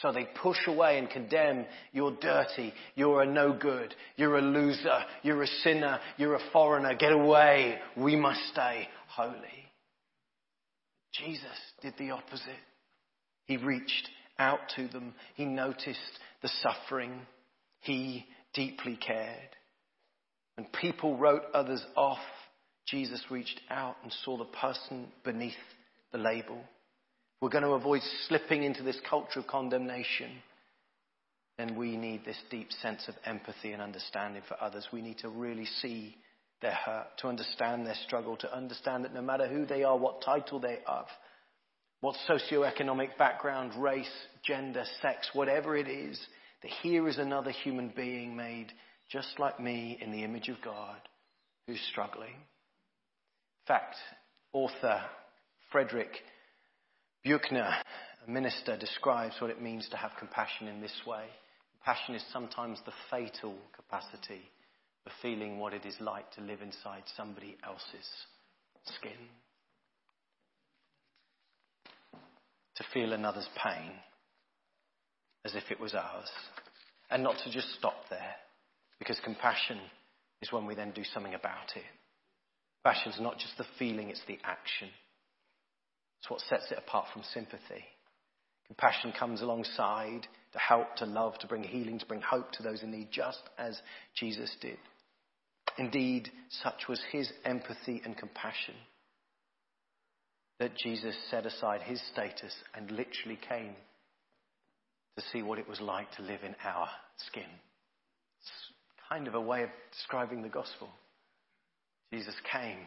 so 0.00 0.12
they 0.12 0.26
push 0.42 0.58
away 0.66 0.98
and 0.98 1.10
condemn, 1.10 1.66
you're 1.92 2.16
dirty, 2.20 2.72
you're 2.94 3.22
a 3.22 3.26
no 3.26 3.52
good, 3.52 3.94
you're 4.16 4.38
a 4.38 4.42
loser, 4.42 5.00
you're 5.22 5.42
a 5.42 5.46
sinner, 5.62 5.98
you're 6.16 6.36
a 6.36 6.50
foreigner, 6.52 6.94
get 6.94 7.12
away, 7.12 7.78
we 7.96 8.16
must 8.16 8.40
stay 8.52 8.88
holy. 9.08 9.36
Jesus 11.12 11.44
did 11.82 11.94
the 11.98 12.12
opposite. 12.12 12.60
He 13.46 13.56
reached 13.56 14.08
out 14.38 14.60
to 14.76 14.88
them, 14.88 15.12
he 15.34 15.44
noticed 15.44 16.18
the 16.40 16.50
suffering, 16.62 17.20
he 17.80 18.24
deeply 18.54 18.96
cared. 18.96 19.56
When 20.56 20.66
people 20.80 21.16
wrote 21.16 21.42
others 21.52 21.84
off, 21.96 22.18
Jesus 22.86 23.22
reached 23.30 23.60
out 23.70 23.96
and 24.02 24.12
saw 24.24 24.38
the 24.38 24.44
person 24.44 25.08
beneath 25.24 25.52
the 26.12 26.18
label. 26.18 26.58
We're 27.40 27.48
going 27.48 27.64
to 27.64 27.70
avoid 27.70 28.02
slipping 28.28 28.64
into 28.64 28.82
this 28.82 29.00
culture 29.08 29.40
of 29.40 29.46
condemnation. 29.46 30.30
Then 31.56 31.74
we 31.76 31.96
need 31.96 32.24
this 32.24 32.40
deep 32.50 32.72
sense 32.72 33.08
of 33.08 33.14
empathy 33.24 33.72
and 33.72 33.82
understanding 33.82 34.42
for 34.46 34.62
others. 34.62 34.86
We 34.92 35.02
need 35.02 35.18
to 35.18 35.28
really 35.28 35.66
see 35.80 36.16
their 36.60 36.72
hurt, 36.72 37.06
to 37.18 37.28
understand 37.28 37.86
their 37.86 37.96
struggle, 38.06 38.36
to 38.36 38.54
understand 38.54 39.04
that 39.04 39.14
no 39.14 39.22
matter 39.22 39.48
who 39.48 39.64
they 39.64 39.82
are, 39.82 39.96
what 39.96 40.22
title 40.22 40.60
they 40.60 40.78
have, 40.86 41.06
what 42.00 42.16
socioeconomic 42.28 43.16
background, 43.18 43.72
race, 43.82 44.10
gender, 44.44 44.84
sex, 45.00 45.30
whatever 45.32 45.76
it 45.76 45.88
is, 45.88 46.20
that 46.62 46.70
here 46.82 47.08
is 47.08 47.18
another 47.18 47.50
human 47.50 47.92
being 47.94 48.36
made 48.36 48.72
just 49.10 49.38
like 49.38 49.58
me 49.58 49.98
in 50.00 50.12
the 50.12 50.22
image 50.22 50.48
of 50.48 50.56
God 50.62 50.96
who's 51.66 51.80
struggling. 51.90 52.34
In 52.34 53.66
fact, 53.66 53.96
author 54.52 55.02
Frederick 55.72 56.12
Buechner, 57.22 57.68
a 58.26 58.30
minister, 58.30 58.76
describes 58.76 59.34
what 59.40 59.50
it 59.50 59.60
means 59.60 59.88
to 59.90 59.96
have 59.96 60.12
compassion 60.18 60.68
in 60.68 60.80
this 60.80 60.98
way. 61.06 61.24
Compassion 61.78 62.14
is 62.14 62.24
sometimes 62.32 62.78
the 62.84 62.92
fatal 63.10 63.56
capacity 63.74 64.42
of 65.06 65.12
feeling 65.20 65.58
what 65.58 65.74
it 65.74 65.84
is 65.84 65.96
like 66.00 66.30
to 66.32 66.40
live 66.40 66.62
inside 66.62 67.02
somebody 67.16 67.56
else's 67.64 68.08
skin. 68.84 69.12
To 72.76 72.84
feel 72.94 73.12
another's 73.12 73.48
pain 73.62 73.92
as 75.44 75.54
if 75.54 75.70
it 75.70 75.80
was 75.80 75.94
ours. 75.94 76.30
And 77.10 77.22
not 77.22 77.36
to 77.44 77.50
just 77.50 77.74
stop 77.74 78.08
there, 78.08 78.34
because 78.98 79.20
compassion 79.24 79.78
is 80.40 80.52
when 80.52 80.66
we 80.66 80.74
then 80.74 80.92
do 80.92 81.02
something 81.12 81.34
about 81.34 81.76
it. 81.76 81.82
Compassion 82.82 83.12
is 83.12 83.20
not 83.20 83.38
just 83.38 83.58
the 83.58 83.66
feeling, 83.78 84.08
it's 84.08 84.22
the 84.26 84.38
action. 84.44 84.88
It's 86.20 86.30
what 86.30 86.40
sets 86.40 86.70
it 86.70 86.78
apart 86.78 87.06
from 87.12 87.22
sympathy. 87.34 87.84
Compassion 88.66 89.12
comes 89.18 89.42
alongside 89.42 90.26
to 90.52 90.58
help, 90.58 90.96
to 90.96 91.06
love, 91.06 91.38
to 91.38 91.46
bring 91.46 91.64
healing, 91.64 91.98
to 91.98 92.06
bring 92.06 92.20
hope 92.20 92.52
to 92.52 92.62
those 92.62 92.82
in 92.82 92.90
need, 92.90 93.08
just 93.10 93.42
as 93.58 93.80
Jesus 94.14 94.54
did. 94.60 94.78
Indeed, 95.78 96.30
such 96.62 96.88
was 96.88 97.00
his 97.10 97.30
empathy 97.44 98.02
and 98.04 98.16
compassion 98.16 98.74
that 100.58 100.76
Jesus 100.76 101.16
set 101.30 101.46
aside 101.46 101.80
his 101.82 102.00
status 102.12 102.54
and 102.74 102.90
literally 102.90 103.38
came 103.48 103.74
to 105.16 105.24
see 105.32 105.42
what 105.42 105.58
it 105.58 105.68
was 105.68 105.80
like 105.80 106.10
to 106.12 106.22
live 106.22 106.42
in 106.44 106.54
our 106.64 106.88
skin. 107.28 107.42
It's 107.42 108.50
kind 109.08 109.26
of 109.26 109.34
a 109.34 109.40
way 109.40 109.62
of 109.62 109.70
describing 109.92 110.42
the 110.42 110.48
gospel. 110.48 110.88
Jesus 112.12 112.34
came 112.52 112.78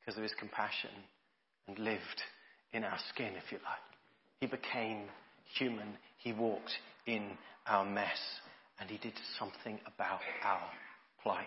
because 0.00 0.16
of 0.16 0.22
his 0.22 0.34
compassion 0.38 0.90
and 1.68 1.78
lived 1.78 2.22
in 2.72 2.84
our 2.84 2.98
skin, 3.12 3.32
if 3.36 3.52
you 3.52 3.58
like. 3.58 3.78
He 4.40 4.46
became 4.46 5.04
human. 5.58 5.96
He 6.18 6.32
walked 6.32 6.72
in 7.06 7.30
our 7.66 7.84
mess 7.84 8.18
and 8.78 8.90
he 8.90 8.98
did 8.98 9.14
something 9.38 9.78
about 9.86 10.20
our 10.44 10.60
plight. 11.22 11.46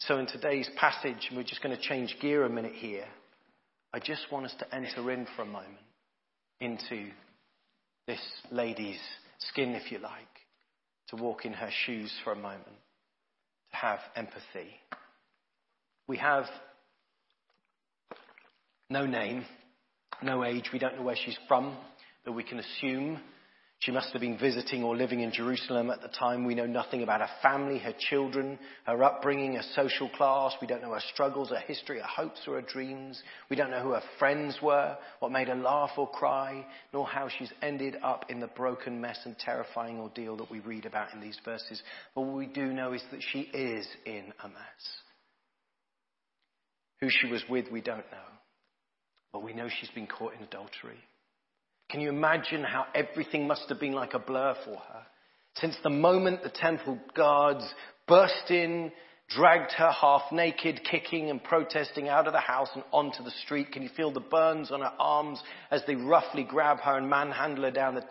So 0.00 0.18
in 0.18 0.26
today's 0.26 0.68
passage, 0.76 1.30
we're 1.34 1.42
just 1.42 1.62
going 1.62 1.76
to 1.76 1.82
change 1.82 2.16
gear 2.20 2.44
a 2.44 2.50
minute 2.50 2.74
here. 2.74 3.06
I 3.92 3.98
just 3.98 4.30
want 4.30 4.46
us 4.46 4.54
to 4.58 4.74
enter 4.74 5.10
in 5.10 5.26
for 5.34 5.42
a 5.42 5.46
moment 5.46 5.78
into 6.60 7.08
this 8.06 8.20
lady's 8.50 9.00
skin, 9.38 9.70
if 9.70 9.90
you 9.90 9.98
like, 9.98 10.12
to 11.08 11.16
walk 11.16 11.44
in 11.44 11.52
her 11.52 11.70
shoes 11.86 12.12
for 12.22 12.32
a 12.32 12.36
moment, 12.36 12.64
to 13.70 13.76
have 13.76 13.98
empathy. 14.14 14.70
We 16.06 16.18
have 16.18 16.44
no 18.90 19.06
name, 19.06 19.44
no 20.22 20.44
age. 20.44 20.70
We 20.72 20.78
don't 20.78 20.96
know 20.96 21.02
where 21.02 21.16
she's 21.16 21.38
from, 21.46 21.76
but 22.24 22.32
we 22.32 22.44
can 22.44 22.58
assume 22.58 23.20
she 23.80 23.92
must 23.92 24.12
have 24.12 24.20
been 24.20 24.38
visiting 24.38 24.82
or 24.82 24.96
living 24.96 25.20
in 25.20 25.30
Jerusalem 25.30 25.90
at 25.90 26.02
the 26.02 26.08
time. 26.08 26.44
We 26.44 26.56
know 26.56 26.66
nothing 26.66 27.04
about 27.04 27.20
her 27.20 27.30
family, 27.42 27.78
her 27.78 27.94
children, 28.10 28.58
her 28.84 29.04
upbringing, 29.04 29.54
her 29.54 29.62
social 29.76 30.08
class. 30.08 30.52
We 30.60 30.66
don't 30.66 30.82
know 30.82 30.94
her 30.94 31.02
struggles, 31.12 31.50
her 31.50 31.60
history, 31.60 32.00
her 32.00 32.04
hopes, 32.04 32.40
or 32.48 32.54
her 32.56 32.66
dreams. 32.66 33.22
We 33.48 33.54
don't 33.54 33.70
know 33.70 33.80
who 33.80 33.92
her 33.92 34.02
friends 34.18 34.58
were, 34.60 34.98
what 35.20 35.30
made 35.30 35.46
her 35.46 35.54
laugh 35.54 35.92
or 35.96 36.10
cry, 36.10 36.66
nor 36.92 37.06
how 37.06 37.28
she's 37.28 37.52
ended 37.62 37.96
up 38.02 38.24
in 38.28 38.40
the 38.40 38.48
broken 38.48 39.00
mess 39.00 39.20
and 39.24 39.38
terrifying 39.38 40.00
ordeal 40.00 40.36
that 40.38 40.50
we 40.50 40.58
read 40.58 40.84
about 40.84 41.14
in 41.14 41.20
these 41.20 41.38
verses. 41.44 41.80
But 42.16 42.22
what 42.22 42.36
we 42.36 42.46
do 42.46 42.72
know 42.72 42.94
is 42.94 43.02
that 43.12 43.22
she 43.32 43.42
is 43.42 43.86
in 44.04 44.32
a 44.42 44.48
mess. 44.48 44.84
Who 47.00 47.08
she 47.10 47.30
was 47.30 47.44
with, 47.48 47.66
we 47.70 47.80
don't 47.80 47.98
know. 48.10 48.37
But 49.32 49.42
we 49.42 49.52
know 49.52 49.68
she's 49.68 49.90
been 49.90 50.06
caught 50.06 50.34
in 50.34 50.42
adultery. 50.42 50.98
Can 51.90 52.00
you 52.00 52.10
imagine 52.10 52.64
how 52.64 52.86
everything 52.94 53.46
must 53.46 53.68
have 53.68 53.80
been 53.80 53.92
like 53.92 54.14
a 54.14 54.18
blur 54.18 54.54
for 54.64 54.76
her? 54.76 55.06
Since 55.56 55.76
the 55.82 55.90
moment 55.90 56.42
the 56.42 56.50
temple 56.50 56.98
guards 57.14 57.64
burst 58.06 58.50
in, 58.50 58.92
dragged 59.28 59.72
her 59.72 59.90
half 59.90 60.22
naked, 60.32 60.80
kicking 60.90 61.30
and 61.30 61.42
protesting 61.42 62.08
out 62.08 62.26
of 62.26 62.32
the 62.32 62.40
house 62.40 62.68
and 62.74 62.84
onto 62.92 63.22
the 63.22 63.32
street. 63.44 63.72
Can 63.72 63.82
you 63.82 63.90
feel 63.96 64.12
the 64.12 64.20
burns 64.20 64.70
on 64.70 64.80
her 64.80 64.92
arms 64.98 65.42
as 65.70 65.82
they 65.86 65.94
roughly 65.94 66.44
grab 66.44 66.80
her 66.80 66.96
and 66.96 67.08
manhandle 67.08 67.64
her 67.64 67.70
down, 67.70 67.96
the, 67.96 68.04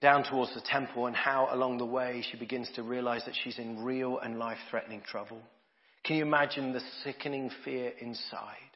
down 0.00 0.24
towards 0.24 0.54
the 0.54 0.62
temple 0.62 1.06
and 1.06 1.14
how 1.14 1.48
along 1.52 1.78
the 1.78 1.86
way 1.86 2.24
she 2.30 2.36
begins 2.36 2.68
to 2.74 2.82
realize 2.82 3.22
that 3.26 3.36
she's 3.42 3.58
in 3.58 3.84
real 3.84 4.18
and 4.18 4.38
life 4.38 4.58
threatening 4.70 5.02
trouble? 5.02 5.40
Can 6.04 6.16
you 6.16 6.24
imagine 6.24 6.72
the 6.72 6.80
sickening 7.04 7.50
fear 7.64 7.92
inside? 8.00 8.69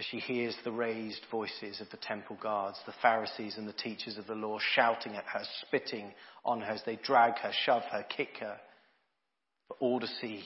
As 0.00 0.06
she 0.06 0.18
hears 0.18 0.54
the 0.62 0.70
raised 0.70 1.22
voices 1.30 1.80
of 1.80 1.90
the 1.90 1.96
temple 1.96 2.38
guards, 2.40 2.78
the 2.86 2.94
Pharisees 3.02 3.56
and 3.58 3.66
the 3.66 3.72
teachers 3.72 4.16
of 4.16 4.26
the 4.26 4.34
law 4.34 4.58
shouting 4.74 5.16
at 5.16 5.24
her, 5.24 5.42
spitting 5.66 6.12
on 6.44 6.60
her 6.60 6.72
as 6.72 6.82
they 6.86 6.96
drag 7.02 7.36
her, 7.38 7.52
shove 7.64 7.82
her, 7.90 8.04
kick 8.04 8.28
her, 8.38 8.58
for 9.66 9.76
all 9.80 9.98
to 9.98 10.06
see, 10.20 10.44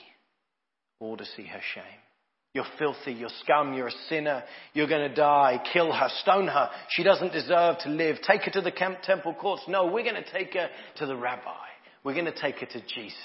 all 0.99 1.17
to 1.17 1.25
see 1.25 1.43
her 1.43 1.61
shame. 1.75 1.99
You're 2.55 2.65
filthy, 2.77 3.13
you're 3.13 3.29
scum, 3.43 3.73
you're 3.73 3.87
a 3.87 4.07
sinner, 4.09 4.43
you're 4.73 4.87
going 4.87 5.09
to 5.09 5.15
die, 5.15 5.59
kill 5.71 5.91
her, 5.91 6.09
stone 6.21 6.47
her. 6.47 6.69
She 6.89 7.03
doesn't 7.03 7.33
deserve 7.33 7.79
to 7.79 7.89
live. 7.89 8.17
Take 8.27 8.41
her 8.43 8.51
to 8.51 8.61
the 8.61 8.71
temple 9.03 9.33
courts. 9.33 9.63
No, 9.67 9.85
we're 9.85 10.03
going 10.03 10.23
to 10.23 10.31
take 10.31 10.53
her 10.53 10.69
to 10.97 11.05
the 11.05 11.15
rabbi. 11.15 11.65
We're 12.03 12.13
going 12.13 12.25
to 12.25 12.39
take 12.39 12.57
her 12.57 12.67
to 12.67 12.79
Jesus. 12.81 13.17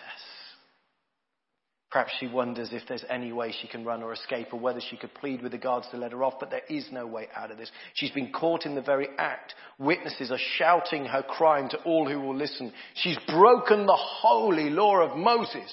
Perhaps 1.90 2.12
she 2.20 2.27
wonders 2.27 2.68
if 2.72 2.83
there's 2.87 3.05
any 3.09 3.33
way 3.33 3.51
she 3.51 3.66
can 3.66 3.83
run 3.83 4.03
or 4.03 4.12
escape 4.12 4.48
or 4.53 4.61
whether 4.61 4.81
she 4.81 4.98
could 4.98 5.14
plead 5.14 5.40
with 5.42 5.53
the 5.53 5.59
guards 5.59 5.87
to 5.90 5.96
let 5.96 6.12
her 6.12 6.22
off, 6.22 6.35
but 6.38 6.51
there 6.51 6.62
is 6.68 6.87
no 6.92 7.07
way 7.07 7.29
out 7.35 7.51
of 7.51 7.57
this. 7.57 7.70
She's 7.94 8.11
been 8.11 8.31
caught 8.31 8.66
in 8.66 8.74
the 8.74 8.83
very 8.83 9.09
act. 9.16 9.55
Witnesses 9.79 10.31
are 10.31 10.38
shouting 10.57 11.07
her 11.07 11.22
crime 11.22 11.70
to 11.70 11.83
all 11.85 12.07
who 12.07 12.20
will 12.20 12.37
listen. 12.37 12.74
She's 12.94 13.16
broken 13.27 13.87
the 13.87 13.96
holy 13.96 14.68
law 14.68 15.01
of 15.01 15.16
Moses. 15.16 15.72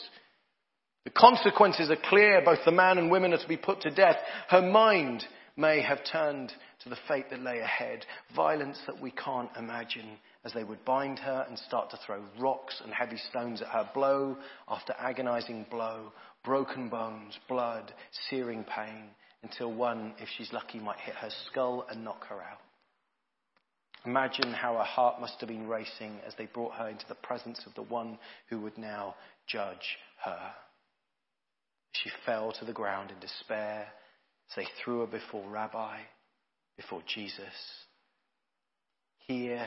The 1.04 1.10
consequences 1.10 1.91
are 1.91 2.10
clear. 2.10 2.41
Both 2.45 2.60
the 2.63 2.71
man 2.71 2.97
and 2.97 3.12
women 3.12 3.34
are 3.34 3.38
to 3.38 3.47
be 3.47 3.58
put 3.58 3.82
to 3.82 3.91
death. 3.91 4.17
Her 4.47 4.62
mind 4.62 5.25
may 5.58 5.82
have 5.82 5.99
turned 6.10 6.54
to 6.84 6.89
the 6.89 6.97
fate 7.10 7.30
that 7.30 7.41
lay 7.41 7.60
ahead. 7.60 8.06
Violence 8.34 8.80
that 8.88 9.01
we 9.01 9.12
can't 9.12 9.49
imagine 9.58 10.17
as 10.45 10.53
they 10.53 10.63
would 10.63 10.86
bind 10.86 11.17
her 11.19 11.45
and 11.49 11.58
start 11.58 11.89
to 11.89 11.97
throw 12.05 12.23
rocks 12.39 12.79
and 12.84 12.93
heavy 12.93 13.17
stones 13.29 13.62
at 13.62 13.67
her, 13.67 13.89
blow 13.93 14.38
after 14.69 14.93
agonizing 14.99 15.65
blow, 15.71 16.13
broken 16.43 16.88
bones, 16.88 17.38
blood, 17.49 17.91
searing 18.29 18.63
pain, 18.63 19.10
until 19.41 19.73
one, 19.73 20.13
if 20.19 20.29
she's 20.38 20.53
lucky, 20.53 20.79
might 20.79 20.99
hit 20.99 21.15
her 21.15 21.31
skull 21.47 21.86
and 21.89 22.03
knock 22.03 22.25
her 22.27 22.41
out. 22.41 22.62
Imagine 24.05 24.53
how 24.53 24.75
her 24.75 24.84
heart 24.84 25.19
must 25.19 25.39
have 25.39 25.49
been 25.49 25.67
racing 25.67 26.19
as 26.27 26.34
they 26.38 26.45
brought 26.45 26.75
her 26.75 26.89
into 26.89 27.08
the 27.08 27.15
presence 27.15 27.60
of 27.65 27.73
the 27.73 27.81
one 27.81 28.19
who 28.49 28.62
would 28.62 28.77
now 28.77 29.15
judge 29.47 29.97
her. 30.23 30.51
She 31.91 32.12
fell 32.23 32.51
to 32.60 32.65
the 32.65 32.73
ground 32.73 33.10
in 33.10 33.19
despair 33.19 33.88
as 34.49 34.55
they 34.55 34.67
threw 34.84 34.99
her 34.99 35.08
before 35.08 35.49
Rabbi, 35.49 35.97
before 36.77 37.01
Jesus. 37.08 37.43
Here, 39.27 39.65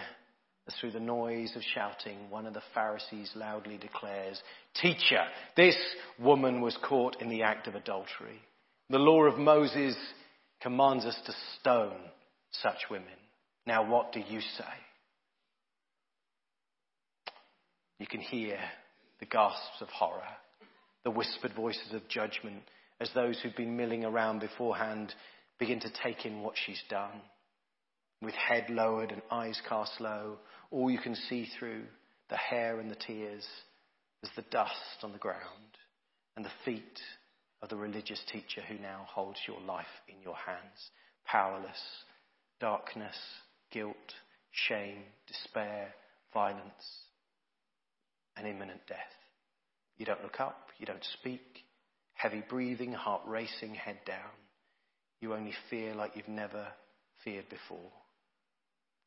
through 0.74 0.92
the 0.92 1.00
noise 1.00 1.54
of 1.56 1.62
shouting, 1.74 2.30
one 2.30 2.46
of 2.46 2.54
the 2.54 2.62
Pharisees 2.74 3.30
loudly 3.34 3.78
declares, 3.78 4.40
Teacher, 4.80 5.24
this 5.56 5.76
woman 6.18 6.60
was 6.60 6.76
caught 6.82 7.20
in 7.20 7.28
the 7.28 7.42
act 7.42 7.66
of 7.66 7.74
adultery. 7.74 8.40
The 8.90 8.98
law 8.98 9.24
of 9.24 9.38
Moses 9.38 9.96
commands 10.60 11.04
us 11.04 11.18
to 11.26 11.32
stone 11.60 12.00
such 12.50 12.90
women. 12.90 13.06
Now 13.66 13.88
what 13.88 14.12
do 14.12 14.20
you 14.20 14.40
say? 14.40 14.64
You 17.98 18.06
can 18.06 18.20
hear 18.20 18.58
the 19.20 19.26
gasps 19.26 19.80
of 19.80 19.88
horror, 19.88 20.22
the 21.04 21.10
whispered 21.10 21.52
voices 21.54 21.92
of 21.92 22.08
judgment 22.08 22.62
as 23.00 23.10
those 23.14 23.38
who've 23.40 23.56
been 23.56 23.76
milling 23.76 24.04
around 24.04 24.40
beforehand 24.40 25.14
begin 25.58 25.80
to 25.80 25.92
take 26.02 26.24
in 26.24 26.42
what 26.42 26.54
she's 26.64 26.82
done. 26.88 27.20
With 28.20 28.34
head 28.34 28.68
lowered 28.68 29.12
and 29.12 29.22
eyes 29.30 29.60
cast 29.68 30.00
low, 30.00 30.38
all 30.70 30.90
you 30.90 30.98
can 30.98 31.14
see 31.14 31.46
through 31.58 31.84
the 32.28 32.36
hair 32.36 32.80
and 32.80 32.90
the 32.90 32.96
tears 32.96 33.46
is 34.22 34.30
the 34.34 34.44
dust 34.50 35.02
on 35.02 35.12
the 35.12 35.18
ground 35.18 35.78
and 36.36 36.44
the 36.44 36.50
feet 36.64 37.00
of 37.62 37.68
the 37.68 37.76
religious 37.76 38.20
teacher 38.30 38.60
who 38.68 38.78
now 38.78 39.06
holds 39.08 39.38
your 39.46 39.60
life 39.60 39.86
in 40.08 40.16
your 40.22 40.34
hands. 40.34 40.90
Powerless, 41.26 41.80
darkness, 42.60 43.16
guilt, 43.70 43.96
shame, 44.50 45.02
despair, 45.26 45.94
violence, 46.32 46.62
and 48.36 48.46
imminent 48.46 48.80
death. 48.88 48.98
You 49.96 50.06
don't 50.06 50.22
look 50.22 50.40
up, 50.40 50.68
you 50.78 50.86
don't 50.86 51.04
speak, 51.20 51.64
heavy 52.14 52.42
breathing, 52.48 52.92
heart 52.92 53.22
racing, 53.26 53.74
head 53.74 53.98
down. 54.06 54.30
You 55.20 55.34
only 55.34 55.54
fear 55.70 55.94
like 55.94 56.12
you've 56.14 56.28
never 56.28 56.66
feared 57.24 57.48
before. 57.48 57.90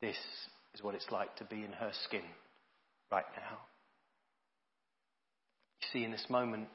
This 0.02 0.18
is 0.74 0.82
what 0.82 0.96
it's 0.96 1.10
like 1.10 1.34
to 1.36 1.44
be 1.44 1.64
in 1.64 1.72
her 1.72 1.92
skin 2.04 2.24
right 3.10 3.24
now. 3.36 3.58
You 5.80 5.88
see, 5.92 6.04
in 6.04 6.10
this 6.10 6.26
moment, 6.28 6.66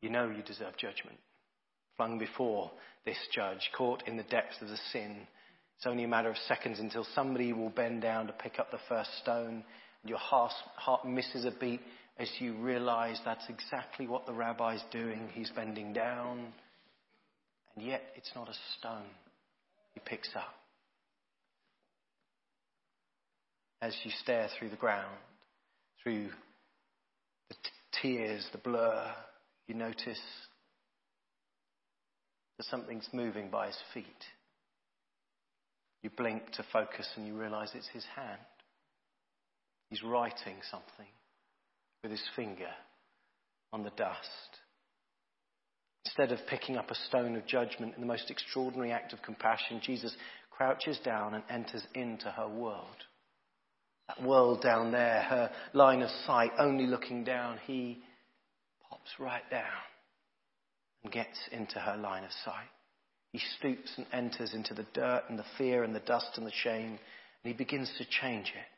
you 0.00 0.08
know 0.08 0.30
you 0.30 0.42
deserve 0.42 0.76
judgment. 0.78 1.18
Flung 1.96 2.18
before 2.18 2.70
this 3.04 3.18
judge, 3.34 3.70
caught 3.76 4.02
in 4.08 4.16
the 4.16 4.22
depths 4.24 4.56
of 4.62 4.68
the 4.68 4.78
sin. 4.92 5.26
It's 5.76 5.86
only 5.86 6.04
a 6.04 6.08
matter 6.08 6.30
of 6.30 6.36
seconds 6.48 6.80
until 6.80 7.06
somebody 7.14 7.52
will 7.52 7.68
bend 7.68 8.00
down 8.00 8.26
to 8.26 8.32
pick 8.32 8.58
up 8.58 8.70
the 8.70 8.80
first 8.88 9.10
stone, 9.22 9.62
and 10.02 10.08
your 10.08 10.18
heart, 10.18 10.52
heart 10.76 11.06
misses 11.06 11.44
a 11.44 11.50
beat 11.50 11.80
as 12.18 12.30
you 12.38 12.54
realize 12.54 13.18
that's 13.24 13.48
exactly 13.48 14.06
what 14.06 14.24
the 14.24 14.32
rabbi's 14.32 14.82
doing. 14.90 15.28
He's 15.32 15.50
bending 15.50 15.92
down, 15.92 16.52
and 17.74 17.84
yet 17.84 18.02
it's 18.16 18.30
not 18.34 18.48
a 18.48 18.54
stone 18.78 19.08
he 19.92 20.00
picks 20.00 20.30
up. 20.34 20.59
As 23.82 23.96
you 24.04 24.10
stare 24.22 24.48
through 24.58 24.70
the 24.70 24.76
ground, 24.76 25.16
through 26.02 26.28
the 27.48 27.54
t- 27.54 28.02
tears, 28.02 28.46
the 28.52 28.58
blur, 28.58 29.06
you 29.66 29.74
notice 29.74 30.20
that 32.58 32.66
something's 32.66 33.08
moving 33.12 33.48
by 33.50 33.66
his 33.66 33.78
feet. 33.94 34.04
You 36.02 36.10
blink 36.16 36.50
to 36.52 36.64
focus 36.72 37.08
and 37.16 37.26
you 37.26 37.34
realize 37.38 37.70
it's 37.74 37.88
his 37.88 38.04
hand. 38.16 38.40
He's 39.88 40.02
writing 40.02 40.56
something 40.70 41.10
with 42.02 42.12
his 42.12 42.24
finger 42.36 42.70
on 43.72 43.82
the 43.82 43.90
dust. 43.90 44.18
Instead 46.06 46.32
of 46.32 46.46
picking 46.48 46.76
up 46.76 46.90
a 46.90 46.94
stone 46.94 47.36
of 47.36 47.46
judgment 47.46 47.94
in 47.94 48.00
the 48.00 48.06
most 48.06 48.30
extraordinary 48.30 48.92
act 48.92 49.12
of 49.12 49.22
compassion, 49.22 49.80
Jesus 49.82 50.14
crouches 50.50 50.98
down 51.04 51.34
and 51.34 51.44
enters 51.50 51.86
into 51.94 52.30
her 52.30 52.48
world 52.48 52.96
that 54.16 54.26
world 54.26 54.62
down 54.62 54.92
there, 54.92 55.22
her 55.22 55.50
line 55.72 56.02
of 56.02 56.10
sight, 56.26 56.50
only 56.58 56.86
looking 56.86 57.24
down, 57.24 57.58
he 57.66 57.98
pops 58.88 59.10
right 59.18 59.48
down 59.50 59.64
and 61.02 61.12
gets 61.12 61.38
into 61.52 61.78
her 61.78 61.96
line 61.96 62.24
of 62.24 62.30
sight. 62.44 62.68
He 63.32 63.40
stoops 63.58 63.90
and 63.96 64.06
enters 64.12 64.54
into 64.54 64.74
the 64.74 64.86
dirt 64.92 65.24
and 65.28 65.38
the 65.38 65.44
fear 65.56 65.84
and 65.84 65.94
the 65.94 66.00
dust 66.00 66.30
and 66.36 66.46
the 66.46 66.52
shame, 66.62 66.98
and 66.98 66.98
he 67.44 67.52
begins 67.52 67.90
to 67.98 68.04
change 68.20 68.48
it 68.48 68.68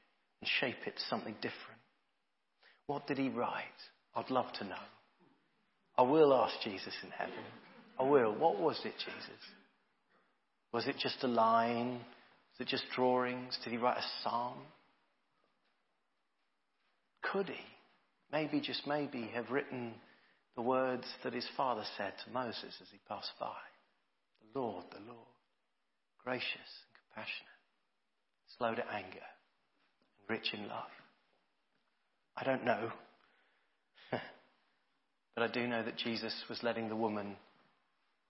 and 0.41 0.51
shape 0.61 0.87
it 0.87 0.97
to 0.97 1.03
something 1.09 1.35
different. 1.35 1.81
What 2.87 3.07
did 3.07 3.19
he 3.19 3.29
write? 3.29 3.63
I'd 4.15 4.31
love 4.31 4.53
to 4.59 4.65
know. 4.65 4.75
I 5.97 6.03
will 6.03 6.35
ask 6.35 6.55
Jesus 6.63 6.95
in 7.03 7.11
heaven. 7.11 7.35
I 7.99 8.03
will. 8.03 8.35
What 8.35 8.59
was 8.59 8.79
it, 8.85 8.95
Jesus? 8.99 9.41
Was 10.73 10.87
it 10.87 10.97
just 10.99 11.23
a 11.23 11.29
line? 11.29 12.01
Was 12.59 12.67
it 12.67 12.69
just 12.69 12.85
drawings? 12.95 13.59
Did 13.65 13.73
he 13.73 13.79
write 13.79 13.99
a 13.99 14.23
psalm? 14.23 14.59
Could 17.23 17.47
he, 17.47 17.65
maybe, 18.33 18.61
just 18.61 18.87
maybe, 18.87 19.31
have 19.35 19.51
written 19.51 19.95
the 20.57 20.63
words 20.63 21.05
that 21.25 21.33
his 21.33 21.47
father 21.57 21.85
said 21.97 22.13
to 22.25 22.33
Moses 22.33 22.77
as 22.81 22.89
he 22.91 22.99
passed 23.09 23.33
by? 23.41 23.57
The 24.41 24.61
Lord, 24.61 24.85
the 24.91 25.13
Lord, 25.13 25.29
gracious 26.23 26.45
and 26.55 26.95
compassionate, 27.15 27.61
slow 28.59 28.75
to 28.75 28.95
anger, 28.95 29.27
and 30.19 30.29
rich 30.29 30.53
in 30.53 30.69
love. 30.69 30.91
I 32.37 32.45
don't 32.45 32.65
know. 32.65 32.91
but 34.11 35.43
I 35.43 35.49
do 35.49 35.67
know 35.67 35.83
that 35.83 35.99
Jesus 35.99 36.35
was 36.49 36.63
letting 36.63 36.89
the 36.89 36.97
woman 36.97 37.37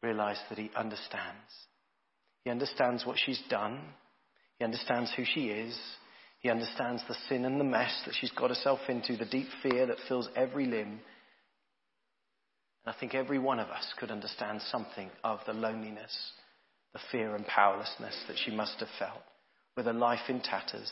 realize 0.02 0.38
that 0.48 0.58
he 0.58 0.70
understands. 0.76 1.50
He 2.44 2.50
understands 2.50 3.06
what 3.06 3.18
she's 3.24 3.40
done. 3.48 3.80
He 4.58 4.64
understands 4.64 5.12
who 5.16 5.24
she 5.24 5.46
is. 5.46 5.78
He 6.42 6.50
understands 6.50 7.02
the 7.06 7.14
sin 7.28 7.44
and 7.44 7.60
the 7.60 7.64
mess 7.64 8.02
that 8.04 8.14
she's 8.20 8.32
got 8.32 8.50
herself 8.50 8.80
into, 8.88 9.16
the 9.16 9.24
deep 9.24 9.46
fear 9.62 9.86
that 9.86 9.98
fills 10.08 10.28
every 10.34 10.66
limb. 10.66 11.00
And 12.84 12.94
I 12.94 12.98
think 12.98 13.14
every 13.14 13.38
one 13.38 13.60
of 13.60 13.68
us 13.68 13.86
could 13.98 14.10
understand 14.10 14.60
something 14.60 15.08
of 15.22 15.38
the 15.46 15.52
loneliness, 15.52 16.32
the 16.92 16.98
fear 17.12 17.36
and 17.36 17.46
powerlessness 17.46 18.16
that 18.26 18.36
she 18.44 18.50
must 18.50 18.80
have 18.80 18.88
felt, 18.98 19.22
with 19.76 19.86
her 19.86 19.92
life 19.92 20.28
in 20.28 20.40
tatters, 20.40 20.90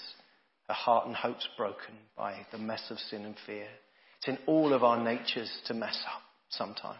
her 0.68 0.74
heart 0.74 1.08
and 1.08 1.16
hopes 1.16 1.48
broken 1.56 1.94
by 2.16 2.46
the 2.52 2.58
mess 2.58 2.84
of 2.90 2.98
sin 2.98 3.24
and 3.24 3.34
fear. 3.44 3.66
It's 4.18 4.28
in 4.28 4.38
all 4.46 4.72
of 4.72 4.84
our 4.84 5.02
natures 5.02 5.50
to 5.66 5.74
mess 5.74 6.00
up 6.14 6.22
sometimes. 6.50 6.96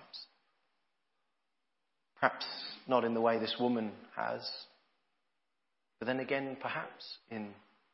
Perhaps 2.19 2.47
not 2.89 3.05
in 3.05 3.15
the 3.15 3.21
way 3.21 3.39
this 3.39 3.55
woman 3.61 3.93
has, 4.17 4.41
but 6.01 6.07
then 6.07 6.19
again, 6.19 6.57
perhaps 6.61 7.19
in 7.31 7.51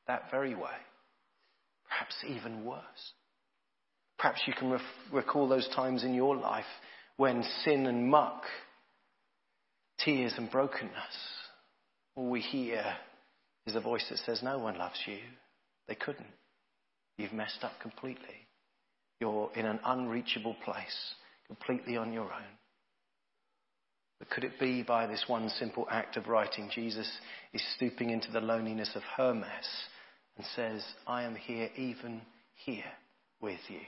that 0.06 0.30
very 0.30 0.54
way. 0.54 0.76
Perhaps 1.88 2.14
even 2.28 2.64
worse. 2.64 3.12
Perhaps 4.18 4.42
you 4.46 4.54
can 4.54 4.78
recall 5.12 5.48
those 5.48 5.68
times 5.74 6.04
in 6.04 6.14
your 6.14 6.36
life 6.36 6.64
when 7.16 7.42
sin 7.64 7.86
and 7.86 8.08
muck, 8.08 8.42
tears 9.98 10.34
and 10.36 10.50
brokenness, 10.50 10.92
all 12.14 12.30
we 12.30 12.40
hear 12.40 12.82
is 13.66 13.74
a 13.74 13.80
voice 13.80 14.04
that 14.10 14.18
says, 14.18 14.42
No 14.42 14.58
one 14.58 14.78
loves 14.78 14.98
you. 15.06 15.18
They 15.88 15.94
couldn't. 15.94 16.26
You've 17.18 17.32
messed 17.32 17.62
up 17.62 17.72
completely. 17.80 18.46
You're 19.20 19.50
in 19.54 19.66
an 19.66 19.80
unreachable 19.84 20.56
place, 20.64 21.14
completely 21.46 21.96
on 21.96 22.12
your 22.12 22.24
own. 22.24 22.56
But 24.18 24.30
could 24.30 24.44
it 24.44 24.58
be 24.58 24.82
by 24.82 25.06
this 25.06 25.24
one 25.26 25.48
simple 25.50 25.86
act 25.90 26.16
of 26.16 26.28
writing, 26.28 26.70
Jesus 26.74 27.10
is 27.52 27.62
stooping 27.76 28.10
into 28.10 28.30
the 28.32 28.40
loneliness 28.40 28.90
of 28.94 29.02
her 29.16 29.34
mess 29.34 29.66
and 30.36 30.46
says, 30.54 30.84
I 31.06 31.22
am 31.22 31.34
here, 31.34 31.70
even 31.76 32.20
here 32.64 32.84
with 33.40 33.60
you. 33.68 33.80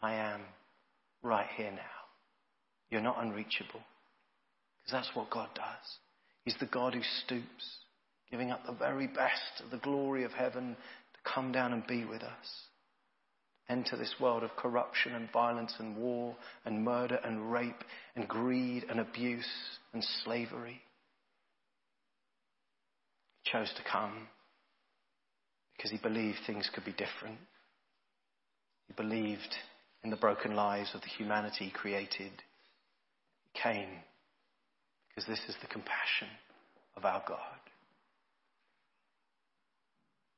I 0.00 0.14
am 0.14 0.40
right 1.22 1.48
here 1.56 1.70
now. 1.70 1.80
You're 2.90 3.00
not 3.00 3.22
unreachable. 3.22 3.80
Because 4.80 4.92
that's 4.92 5.16
what 5.16 5.30
God 5.30 5.48
does. 5.54 5.64
He's 6.44 6.56
the 6.60 6.66
God 6.66 6.94
who 6.94 7.02
stoops, 7.24 7.78
giving 8.30 8.50
up 8.50 8.64
the 8.64 8.72
very 8.72 9.06
best 9.06 9.62
of 9.62 9.70
the 9.70 9.78
glory 9.78 10.24
of 10.24 10.32
heaven 10.32 10.76
to 11.12 11.30
come 11.30 11.52
down 11.52 11.72
and 11.72 11.86
be 11.86 12.04
with 12.04 12.22
us. 12.22 12.68
Enter 13.68 13.98
this 13.98 14.14
world 14.18 14.42
of 14.42 14.56
corruption 14.56 15.14
and 15.14 15.30
violence 15.30 15.74
and 15.78 15.96
war 15.96 16.34
and 16.64 16.82
murder 16.82 17.18
and 17.22 17.52
rape 17.52 17.84
and 18.16 18.26
greed 18.26 18.86
and 18.88 18.98
abuse 18.98 19.48
and 19.92 20.02
slavery. 20.24 20.80
He 23.42 23.50
chose 23.50 23.70
to 23.76 23.82
come 23.90 24.28
because 25.78 25.92
he 25.92 25.98
believed 25.98 26.38
things 26.44 26.68
could 26.74 26.84
be 26.84 26.90
different. 26.90 27.38
He 28.88 28.94
believed 28.94 29.54
in 30.02 30.10
the 30.10 30.16
broken 30.16 30.56
lives 30.56 30.90
of 30.92 31.00
the 31.00 31.06
humanity 31.06 31.66
he 31.66 31.70
created. 31.70 32.32
He 33.44 33.60
came 33.62 33.88
because 35.08 35.26
this 35.28 35.40
is 35.48 35.56
the 35.60 35.68
compassion 35.68 36.28
of 36.96 37.04
our 37.04 37.22
God. 37.26 37.38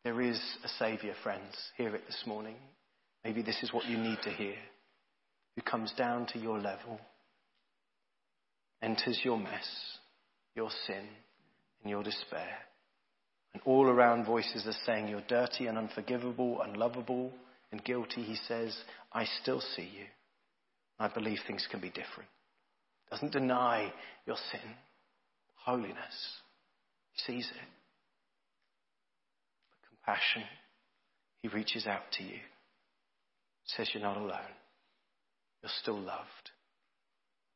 There 0.05 0.21
is 0.21 0.41
a 0.65 0.69
Saviour, 0.79 1.15
friends. 1.23 1.55
Hear 1.77 1.95
it 1.95 2.03
this 2.07 2.23
morning. 2.27 2.57
Maybe 3.25 3.43
this 3.43 3.63
is 3.63 3.73
what 3.73 3.87
you 3.87 3.99
need 3.99 4.19
to 4.25 4.31
hear. 4.31 4.55
Who 5.57 5.63
comes 5.63 5.93
down 5.97 6.27
to 6.29 6.39
your 6.39 6.59
level, 6.59 7.01
enters 8.83 9.21
your 9.23 9.39
mess, 9.39 9.69
your 10.55 10.71
sin, 10.87 11.05
and 11.83 11.91
your 11.91 12.03
despair. 12.03 12.49
And 13.55 13.63
all 13.65 13.87
around 13.87 14.27
voices 14.27 14.67
are 14.67 14.85
saying 14.87 15.09
you're 15.09 15.23
dirty 15.29 15.67
and 15.67 15.77
unforgivable, 15.77 16.61
unlovable 16.63 17.33
and 17.73 17.85
guilty. 17.85 18.23
He 18.23 18.37
says, 18.49 18.77
I 19.13 19.27
still 19.43 19.61
see 19.61 19.83
you. 19.83 20.07
I 20.99 21.09
believe 21.09 21.39
things 21.47 21.67
can 21.71 21.81
be 21.81 21.89
different. 21.89 22.29
Doesn't 23.11 23.33
deny 23.33 23.93
your 24.27 24.37
sin, 24.53 24.75
holiness. 25.57 25.97
He 27.13 27.33
sees 27.33 27.51
it. 27.51 27.69
But 29.71 29.89
compassion, 29.89 30.45
he 31.43 31.49
reaches 31.49 31.87
out 31.87 32.03
to 32.19 32.23
you 32.23 32.39
says 33.77 33.91
you're 33.93 34.03
not 34.03 34.17
alone. 34.17 34.55
You're 35.63 35.71
still 35.83 35.99
loved. 35.99 36.51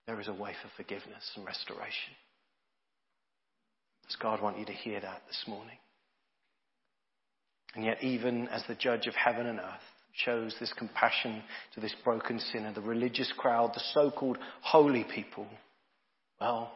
There 0.06 0.20
is 0.20 0.28
a 0.28 0.34
way 0.34 0.52
for 0.62 0.68
forgiveness 0.76 1.30
and 1.36 1.46
restoration. 1.46 2.14
Does 4.06 4.16
God 4.16 4.42
want 4.42 4.58
you 4.58 4.66
to 4.66 4.72
hear 4.72 5.00
that 5.00 5.22
this 5.26 5.44
morning? 5.48 5.78
And 7.74 7.84
yet, 7.84 8.02
even 8.02 8.48
as 8.48 8.62
the 8.68 8.74
judge 8.74 9.06
of 9.06 9.14
heaven 9.14 9.46
and 9.46 9.58
earth 9.58 9.80
shows 10.12 10.54
this 10.60 10.72
compassion 10.72 11.42
to 11.74 11.80
this 11.80 11.94
broken 12.04 12.38
sinner, 12.38 12.72
the 12.72 12.80
religious 12.80 13.32
crowd, 13.36 13.72
the 13.74 13.82
so 13.92 14.10
called 14.10 14.38
holy 14.62 15.04
people, 15.04 15.46
well, 16.40 16.72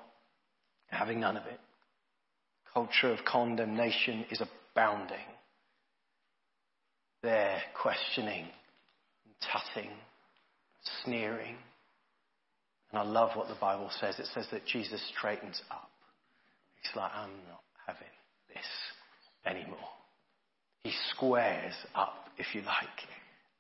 having 0.89 1.21
none 1.21 1.37
of 1.37 1.47
it. 1.47 1.61
Culture 2.75 3.13
of 3.13 3.25
condemnation 3.25 4.25
is 4.31 4.41
abounding. 4.41 5.17
They're 7.23 7.61
questioning 7.81 8.45
and 8.45 9.35
tutting, 9.53 9.91
sneering. 11.05 11.57
And 12.91 13.01
I 13.01 13.03
love 13.03 13.31
what 13.35 13.49
the 13.49 13.57
Bible 13.61 13.91
says. 14.01 14.19
It 14.19 14.27
says 14.35 14.47
that 14.51 14.67
Jesus 14.67 15.01
straightens 15.17 15.61
up. 15.71 15.91
He's 16.83 16.97
like, 16.97 17.11
I'm 17.15 17.31
not 17.49 17.63
having 17.87 18.07
this 18.49 18.67
anymore. 19.47 19.98
He 20.89 20.95
squares 21.11 21.75
up, 21.95 22.31
if 22.39 22.55
you 22.55 22.63
like, 22.63 22.89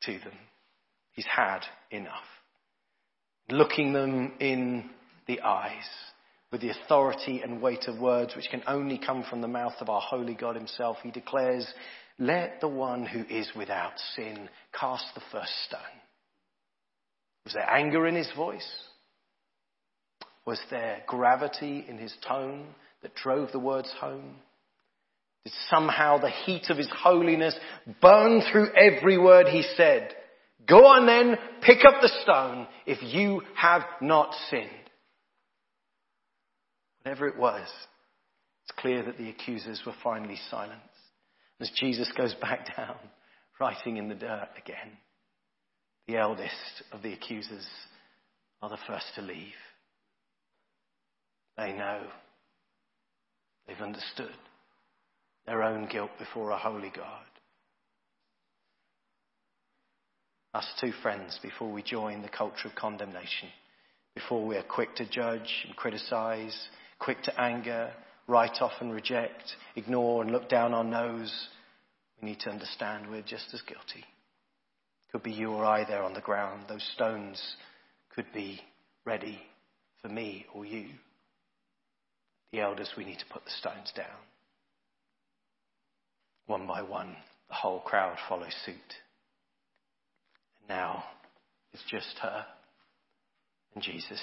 to 0.04 0.12
them. 0.24 0.38
He's 1.12 1.26
had 1.26 1.60
enough. 1.90 2.24
Looking 3.50 3.92
them 3.92 4.32
in 4.40 4.88
the 5.26 5.42
eyes 5.42 5.84
with 6.50 6.62
the 6.62 6.70
authority 6.70 7.42
and 7.42 7.60
weight 7.60 7.84
of 7.86 7.98
words 8.00 8.34
which 8.34 8.48
can 8.50 8.62
only 8.66 8.96
come 8.96 9.24
from 9.28 9.42
the 9.42 9.46
mouth 9.46 9.74
of 9.78 9.90
our 9.90 10.00
holy 10.00 10.34
God 10.34 10.56
himself, 10.56 10.96
he 11.02 11.10
declares, 11.10 11.70
let 12.18 12.62
the 12.62 12.68
one 12.68 13.04
who 13.04 13.24
is 13.28 13.50
without 13.54 13.92
sin 14.16 14.48
cast 14.72 15.04
the 15.14 15.20
first 15.30 15.52
stone. 15.66 15.80
Was 17.44 17.52
there 17.52 17.70
anger 17.70 18.06
in 18.06 18.14
his 18.14 18.32
voice? 18.34 18.70
Was 20.46 20.60
there 20.70 21.02
gravity 21.06 21.84
in 21.86 21.98
his 21.98 22.16
tone 22.26 22.68
that 23.02 23.14
drove 23.14 23.52
the 23.52 23.58
words 23.58 23.92
home? 24.00 24.36
Did 25.44 25.52
somehow 25.70 26.18
the 26.18 26.30
heat 26.30 26.68
of 26.68 26.76
his 26.76 26.90
holiness 26.94 27.56
burn 28.00 28.42
through 28.52 28.68
every 28.74 29.18
word 29.18 29.46
he 29.46 29.62
said? 29.76 30.14
Go 30.66 30.86
on 30.86 31.06
then, 31.06 31.36
pick 31.62 31.84
up 31.86 32.00
the 32.00 32.12
stone 32.22 32.66
if 32.86 32.98
you 33.02 33.42
have 33.54 33.82
not 34.00 34.34
sinned. 34.50 34.68
Whatever 37.02 37.28
it 37.28 37.38
was, 37.38 37.66
it's 38.64 38.78
clear 38.78 39.02
that 39.04 39.16
the 39.16 39.30
accusers 39.30 39.82
were 39.86 39.94
finally 40.02 40.38
silenced 40.50 40.84
as 41.60 41.70
Jesus 41.74 42.10
goes 42.16 42.34
back 42.34 42.76
down, 42.76 42.96
writing 43.60 43.96
in 43.96 44.08
the 44.08 44.14
dirt 44.14 44.48
again. 44.62 44.98
The 46.06 46.16
eldest 46.16 46.82
of 46.92 47.02
the 47.02 47.12
accusers 47.12 47.66
are 48.62 48.70
the 48.70 48.78
first 48.86 49.06
to 49.14 49.22
leave. 49.22 49.54
They 51.56 51.72
know. 51.72 52.02
They've 53.66 53.80
understood 53.80 54.30
their 55.48 55.62
own 55.62 55.88
guilt 55.90 56.10
before 56.18 56.50
a 56.50 56.58
holy 56.58 56.92
God. 56.94 57.24
Us 60.52 60.66
two 60.78 60.92
friends, 61.02 61.38
before 61.42 61.72
we 61.72 61.82
join 61.82 62.20
the 62.20 62.28
culture 62.28 62.68
of 62.68 62.74
condemnation, 62.74 63.48
before 64.14 64.46
we 64.46 64.56
are 64.56 64.62
quick 64.62 64.94
to 64.96 65.08
judge 65.08 65.64
and 65.66 65.74
criticize, 65.74 66.54
quick 66.98 67.22
to 67.22 67.40
anger, 67.40 67.90
write 68.26 68.60
off 68.60 68.72
and 68.80 68.92
reject, 68.92 69.54
ignore 69.74 70.22
and 70.22 70.32
look 70.32 70.50
down 70.50 70.74
our 70.74 70.84
nose, 70.84 71.32
we 72.20 72.28
need 72.28 72.40
to 72.40 72.50
understand 72.50 73.08
we're 73.08 73.22
just 73.22 73.46
as 73.54 73.62
guilty. 73.62 74.04
Could 75.12 75.22
be 75.22 75.32
you 75.32 75.52
or 75.52 75.64
I 75.64 75.84
there 75.84 76.02
on 76.02 76.12
the 76.12 76.20
ground. 76.20 76.64
Those 76.68 76.86
stones 76.94 77.40
could 78.14 78.26
be 78.34 78.60
ready 79.06 79.40
for 80.02 80.08
me 80.08 80.44
or 80.54 80.66
you. 80.66 80.88
The 82.52 82.60
elders, 82.60 82.90
we 82.98 83.06
need 83.06 83.18
to 83.20 83.32
put 83.32 83.44
the 83.44 83.50
stones 83.50 83.92
down. 83.96 84.27
One 86.48 86.66
by 86.66 86.80
one, 86.80 87.14
the 87.48 87.54
whole 87.54 87.80
crowd 87.80 88.16
follows 88.26 88.54
suit. 88.64 88.74
And 90.60 90.68
now 90.70 91.04
it's 91.74 91.84
just 91.90 92.18
her 92.22 92.46
and 93.74 93.84
Jesus. 93.84 94.20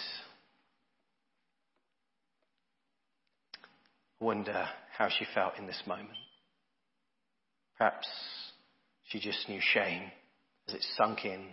I 4.19 4.25
wonder 4.25 4.67
how 4.97 5.07
she 5.07 5.25
felt 5.35 5.59
in 5.59 5.67
this 5.67 5.83
moment. 5.85 6.17
Perhaps 7.77 8.07
she 9.03 9.19
just 9.19 9.47
knew 9.47 9.61
shame 9.61 10.09
as 10.67 10.73
it 10.73 10.85
sunk 10.97 11.25
in. 11.25 11.49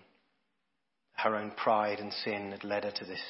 Her 1.12 1.36
own 1.36 1.50
pride 1.50 1.98
and 1.98 2.14
sin 2.14 2.52
had 2.52 2.64
led 2.64 2.84
her 2.84 2.92
to 2.92 3.04
this 3.04 3.20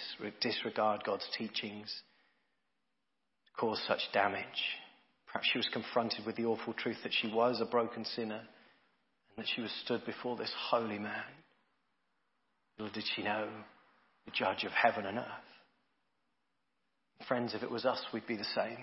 disregard 0.40 1.02
God's 1.02 1.28
teachings, 1.36 1.92
to 3.46 3.52
cause 3.60 3.82
such 3.88 4.12
damage. 4.12 4.46
Perhaps 5.32 5.48
she 5.50 5.58
was 5.58 5.68
confronted 5.72 6.26
with 6.26 6.36
the 6.36 6.44
awful 6.44 6.74
truth 6.74 6.98
that 7.02 7.12
she 7.12 7.32
was 7.32 7.60
a 7.60 7.64
broken 7.64 8.04
sinner 8.04 8.40
and 8.40 9.38
that 9.38 9.46
she 9.54 9.62
was 9.62 9.70
stood 9.82 10.04
before 10.04 10.36
this 10.36 10.52
holy 10.68 10.98
man. 10.98 11.24
Little 12.78 12.92
did 12.92 13.04
she 13.16 13.22
know 13.22 13.48
the 14.26 14.30
judge 14.32 14.64
of 14.64 14.72
heaven 14.72 15.06
and 15.06 15.18
earth. 15.18 15.26
Friends, 17.26 17.54
if 17.54 17.62
it 17.62 17.70
was 17.70 17.86
us, 17.86 18.00
we'd 18.12 18.26
be 18.26 18.36
the 18.36 18.44
same. 18.54 18.78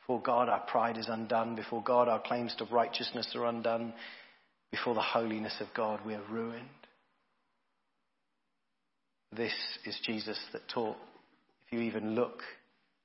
Before 0.00 0.20
God, 0.20 0.50
our 0.50 0.60
pride 0.66 0.98
is 0.98 1.08
undone. 1.08 1.54
Before 1.54 1.82
God, 1.82 2.08
our 2.08 2.20
claims 2.20 2.54
to 2.58 2.66
righteousness 2.66 3.32
are 3.34 3.46
undone. 3.46 3.94
Before 4.70 4.94
the 4.94 5.00
holiness 5.00 5.56
of 5.60 5.68
God, 5.74 6.00
we 6.04 6.14
are 6.14 6.24
ruined. 6.30 6.68
This 9.32 9.54
is 9.86 9.98
Jesus 10.04 10.38
that 10.52 10.68
taught 10.68 10.96
if 11.66 11.72
you 11.72 11.80
even 11.80 12.14
look 12.14 12.42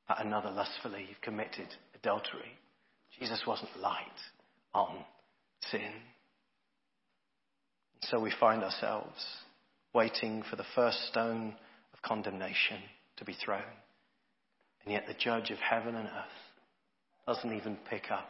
at 0.09 0.25
another 0.25 0.51
lustfully, 0.51 1.05
you've 1.07 1.21
committed 1.21 1.67
adultery. 2.01 2.57
Jesus 3.19 3.41
wasn't 3.45 3.79
light 3.79 4.05
on 4.73 5.03
sin. 5.71 5.91
So 8.03 8.19
we 8.19 8.31
find 8.39 8.63
ourselves 8.63 9.23
waiting 9.93 10.43
for 10.49 10.55
the 10.55 10.65
first 10.75 11.07
stone 11.09 11.55
of 11.93 12.01
condemnation 12.01 12.77
to 13.17 13.25
be 13.25 13.33
thrown. 13.33 13.61
And 14.83 14.93
yet 14.93 15.05
the 15.07 15.13
judge 15.13 15.51
of 15.51 15.57
heaven 15.57 15.95
and 15.95 16.07
earth 16.07 17.27
doesn't 17.27 17.53
even 17.57 17.77
pick 17.89 18.11
up 18.11 18.29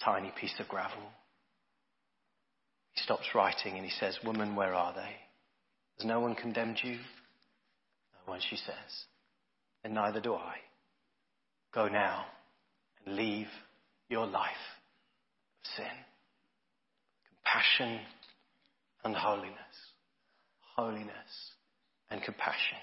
a 0.00 0.04
tiny 0.04 0.32
piece 0.40 0.54
of 0.58 0.68
gravel. 0.68 1.02
He 2.92 3.02
stops 3.02 3.26
writing 3.34 3.74
and 3.76 3.84
he 3.84 3.92
says, 4.00 4.18
Woman, 4.24 4.56
where 4.56 4.74
are 4.74 4.94
they? 4.94 5.16
Has 5.98 6.06
no 6.06 6.20
one 6.20 6.34
condemned 6.34 6.78
you? 6.82 6.98
One, 8.24 8.40
she 8.48 8.56
says. 8.56 9.04
And 9.84 9.94
neither 9.94 10.20
do 10.20 10.34
I. 10.34 10.56
Go 11.72 11.88
now 11.88 12.24
and 12.24 12.37
leave 13.08 13.48
your 14.08 14.26
life 14.26 14.50
of 15.64 15.70
sin. 15.76 15.96
Compassion 17.44 18.00
and 19.04 19.14
holiness. 19.14 19.54
Holiness 20.76 21.52
and 22.10 22.22
compassion. 22.22 22.78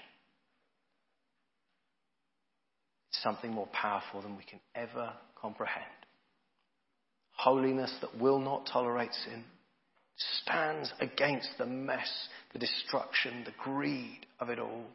It's 3.10 3.22
something 3.22 3.52
more 3.52 3.68
powerful 3.72 4.22
than 4.22 4.36
we 4.36 4.44
can 4.44 4.60
ever 4.74 5.12
comprehend. 5.40 5.84
Holiness 7.32 7.94
that 8.00 8.18
will 8.18 8.38
not 8.38 8.68
tolerate 8.70 9.12
sin 9.24 9.44
stands 10.42 10.92
against 11.00 11.50
the 11.58 11.66
mess, 11.66 12.10
the 12.52 12.58
destruction, 12.58 13.42
the 13.44 13.52
greed 13.62 14.26
of 14.40 14.48
it 14.48 14.58
all. 14.58 14.86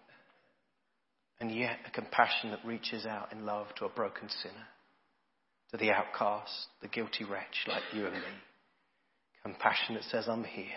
And 1.40 1.52
yet 1.52 1.78
a 1.88 1.92
compassion 1.92 2.52
that 2.52 2.66
reaches 2.66 3.06
out 3.06 3.32
in 3.32 3.46
love 3.46 3.68
to 3.78 3.86
a 3.86 3.90
broken 3.90 4.30
sinner, 4.30 4.68
to 5.72 5.78
the 5.78 5.92
outcast, 5.92 6.68
the 6.82 6.88
guilty 6.88 7.24
wretch 7.24 7.66
like 7.68 7.84
you 7.94 8.06
and 8.06 8.16
me. 8.16 8.22
Compassion 9.44 9.96
that 9.96 10.04
says, 10.04 10.28
I'm 10.28 10.44
here. 10.44 10.68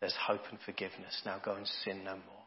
There's 0.00 0.14
hope 0.26 0.42
and 0.50 0.58
forgiveness. 0.64 1.22
Now 1.24 1.40
go 1.44 1.54
and 1.54 1.66
sin 1.84 2.04
no 2.04 2.12
more. 2.12 2.42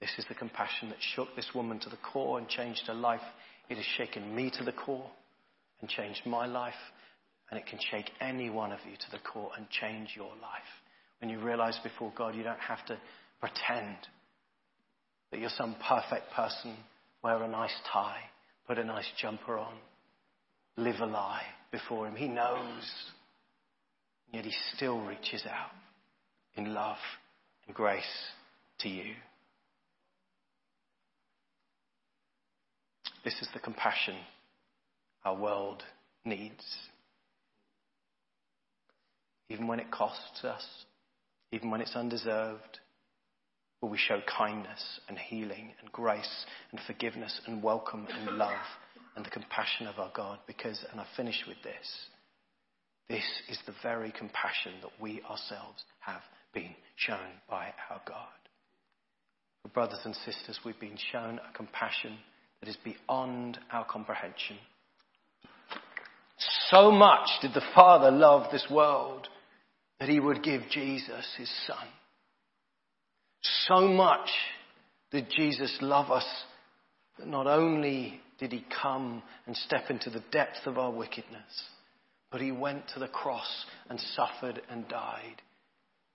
This 0.00 0.10
is 0.18 0.24
the 0.28 0.34
compassion 0.34 0.88
that 0.88 0.98
shook 1.14 1.28
this 1.36 1.50
woman 1.54 1.78
to 1.80 1.88
the 1.88 1.98
core 2.12 2.38
and 2.38 2.48
changed 2.48 2.82
her 2.86 2.94
life. 2.94 3.20
It 3.68 3.76
has 3.76 3.86
shaken 3.96 4.34
me 4.34 4.50
to 4.58 4.64
the 4.64 4.72
core 4.72 5.10
and 5.80 5.88
changed 5.88 6.22
my 6.26 6.46
life. 6.46 6.74
And 7.50 7.58
it 7.60 7.66
can 7.66 7.78
shake 7.90 8.10
any 8.20 8.50
one 8.50 8.72
of 8.72 8.80
you 8.88 8.96
to 8.96 9.10
the 9.12 9.22
core 9.22 9.50
and 9.56 9.68
change 9.70 10.10
your 10.16 10.30
life. 10.30 10.72
When 11.20 11.30
you 11.30 11.38
realize 11.40 11.78
before 11.84 12.12
God 12.16 12.34
you 12.34 12.42
don't 12.42 12.58
have 12.58 12.84
to 12.86 12.98
pretend 13.40 13.96
that 15.30 15.40
you're 15.40 15.50
some 15.56 15.76
perfect 15.88 16.32
person, 16.34 16.76
wear 17.22 17.42
a 17.42 17.48
nice 17.48 17.74
tie, 17.92 18.22
put 18.66 18.78
a 18.78 18.84
nice 18.84 19.06
jumper 19.20 19.58
on, 19.58 19.74
live 20.76 21.00
a 21.00 21.06
lie 21.06 21.42
before 21.70 22.06
Him. 22.06 22.16
He 22.16 22.28
knows. 22.28 22.90
Yet 24.32 24.44
He 24.44 24.52
still 24.74 25.00
reaches 25.00 25.44
out 25.46 25.70
in 26.56 26.74
love 26.74 26.96
and 27.66 27.74
grace 27.74 28.02
to 28.80 28.88
you. 28.88 29.14
This 33.24 33.34
is 33.40 33.48
the 33.54 33.60
compassion 33.60 34.16
our 35.24 35.36
world 35.36 35.82
needs. 36.24 36.64
Even 39.48 39.66
when 39.66 39.78
it 39.78 39.90
costs 39.90 40.44
us, 40.44 40.66
even 41.52 41.70
when 41.70 41.80
it's 41.80 41.94
undeserved, 41.94 42.80
will 43.80 43.90
we 43.90 43.98
show 43.98 44.20
kindness 44.38 45.00
and 45.08 45.18
healing 45.18 45.72
and 45.80 45.92
grace 45.92 46.46
and 46.70 46.80
forgiveness 46.86 47.40
and 47.46 47.62
welcome 47.62 48.06
and 48.10 48.38
love 48.38 48.56
and 49.16 49.24
the 49.24 49.30
compassion 49.30 49.86
of 49.86 49.98
our 49.98 50.10
God 50.14 50.38
because, 50.46 50.84
and 50.90 51.00
I 51.00 51.06
finish 51.16 51.42
with 51.46 51.58
this, 51.62 52.08
this 53.08 53.24
is 53.48 53.58
the 53.66 53.74
very 53.82 54.12
compassion 54.12 54.72
that 54.82 54.92
we 55.00 55.22
ourselves 55.22 55.84
have 56.00 56.22
been 56.54 56.74
shown 56.96 57.40
by 57.48 57.72
our 57.90 58.00
God. 58.06 58.26
Brothers 59.74 60.00
and 60.04 60.14
sisters, 60.16 60.58
we've 60.64 60.80
been 60.80 60.98
shown 61.12 61.38
a 61.38 61.56
compassion 61.56 62.18
that 62.60 62.68
is 62.68 62.76
beyond 62.84 63.58
our 63.70 63.84
comprehension. 63.84 64.56
So 66.70 66.90
much 66.90 67.28
did 67.40 67.54
the 67.54 67.62
Father 67.74 68.10
love 68.10 68.50
this 68.50 68.66
world 68.70 69.28
that 70.00 70.08
he 70.08 70.20
would 70.20 70.42
give 70.42 70.62
Jesus 70.70 71.26
his 71.38 71.50
Son. 71.66 71.86
So 73.66 73.88
much 73.88 74.28
did 75.10 75.28
Jesus 75.30 75.76
love 75.80 76.10
us 76.10 76.26
that 77.18 77.28
not 77.28 77.46
only 77.46 78.20
did 78.42 78.50
he 78.50 78.64
come 78.82 79.22
and 79.46 79.56
step 79.56 79.84
into 79.88 80.10
the 80.10 80.24
depth 80.32 80.66
of 80.66 80.76
our 80.76 80.90
wickedness, 80.90 81.62
but 82.32 82.40
he 82.40 82.50
went 82.50 82.82
to 82.92 82.98
the 82.98 83.06
cross 83.06 83.66
and 83.88 84.00
suffered 84.16 84.60
and 84.68 84.88
died 84.88 85.40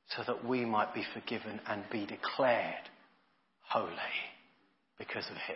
so 0.10 0.24
that 0.28 0.46
we 0.46 0.66
might 0.66 0.94
be 0.94 1.06
forgiven 1.14 1.62
and 1.66 1.86
be 1.90 2.06
declared 2.06 2.84
holy 3.62 3.94
because 4.98 5.24
of 5.28 5.38
him. 5.38 5.56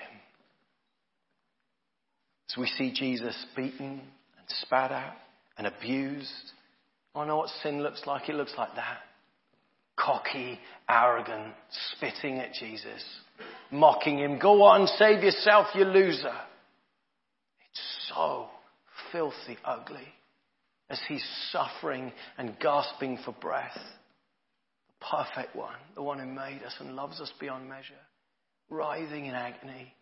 As 2.49 2.57
we 2.57 2.67
see 2.67 2.93
Jesus 2.93 3.35
beaten 3.53 3.99
and 3.99 4.47
spat 4.61 4.93
at 4.93 5.17
and 5.57 5.67
abused, 5.67 6.31
I 7.13 7.25
know 7.25 7.35
what 7.35 7.49
sin 7.61 7.83
looks 7.83 8.03
like. 8.07 8.29
It 8.29 8.35
looks 8.35 8.53
like 8.57 8.75
that. 8.75 8.99
Cocky, 9.97 10.57
arrogant, 10.87 11.53
spitting 11.91 12.39
at 12.39 12.53
Jesus, 12.53 13.03
mocking 13.71 14.19
him. 14.19 14.39
Go 14.39 14.63
on, 14.63 14.87
save 14.87 15.21
yourself, 15.21 15.67
you 15.75 15.83
loser. 15.83 16.33
So 18.13 18.47
filthy 19.11 19.57
ugly 19.63 20.07
as 20.89 20.99
he's 21.07 21.25
suffering 21.51 22.11
and 22.37 22.57
gasping 22.59 23.17
for 23.23 23.31
breath. 23.31 23.77
The 24.87 25.05
perfect 25.17 25.55
one, 25.55 25.75
the 25.95 26.03
one 26.03 26.19
who 26.19 26.25
made 26.25 26.61
us 26.65 26.75
and 26.79 26.95
loves 26.95 27.19
us 27.21 27.31
beyond 27.39 27.69
measure, 27.69 27.93
writhing 28.69 29.25
in 29.25 29.35
agony. 29.35 29.93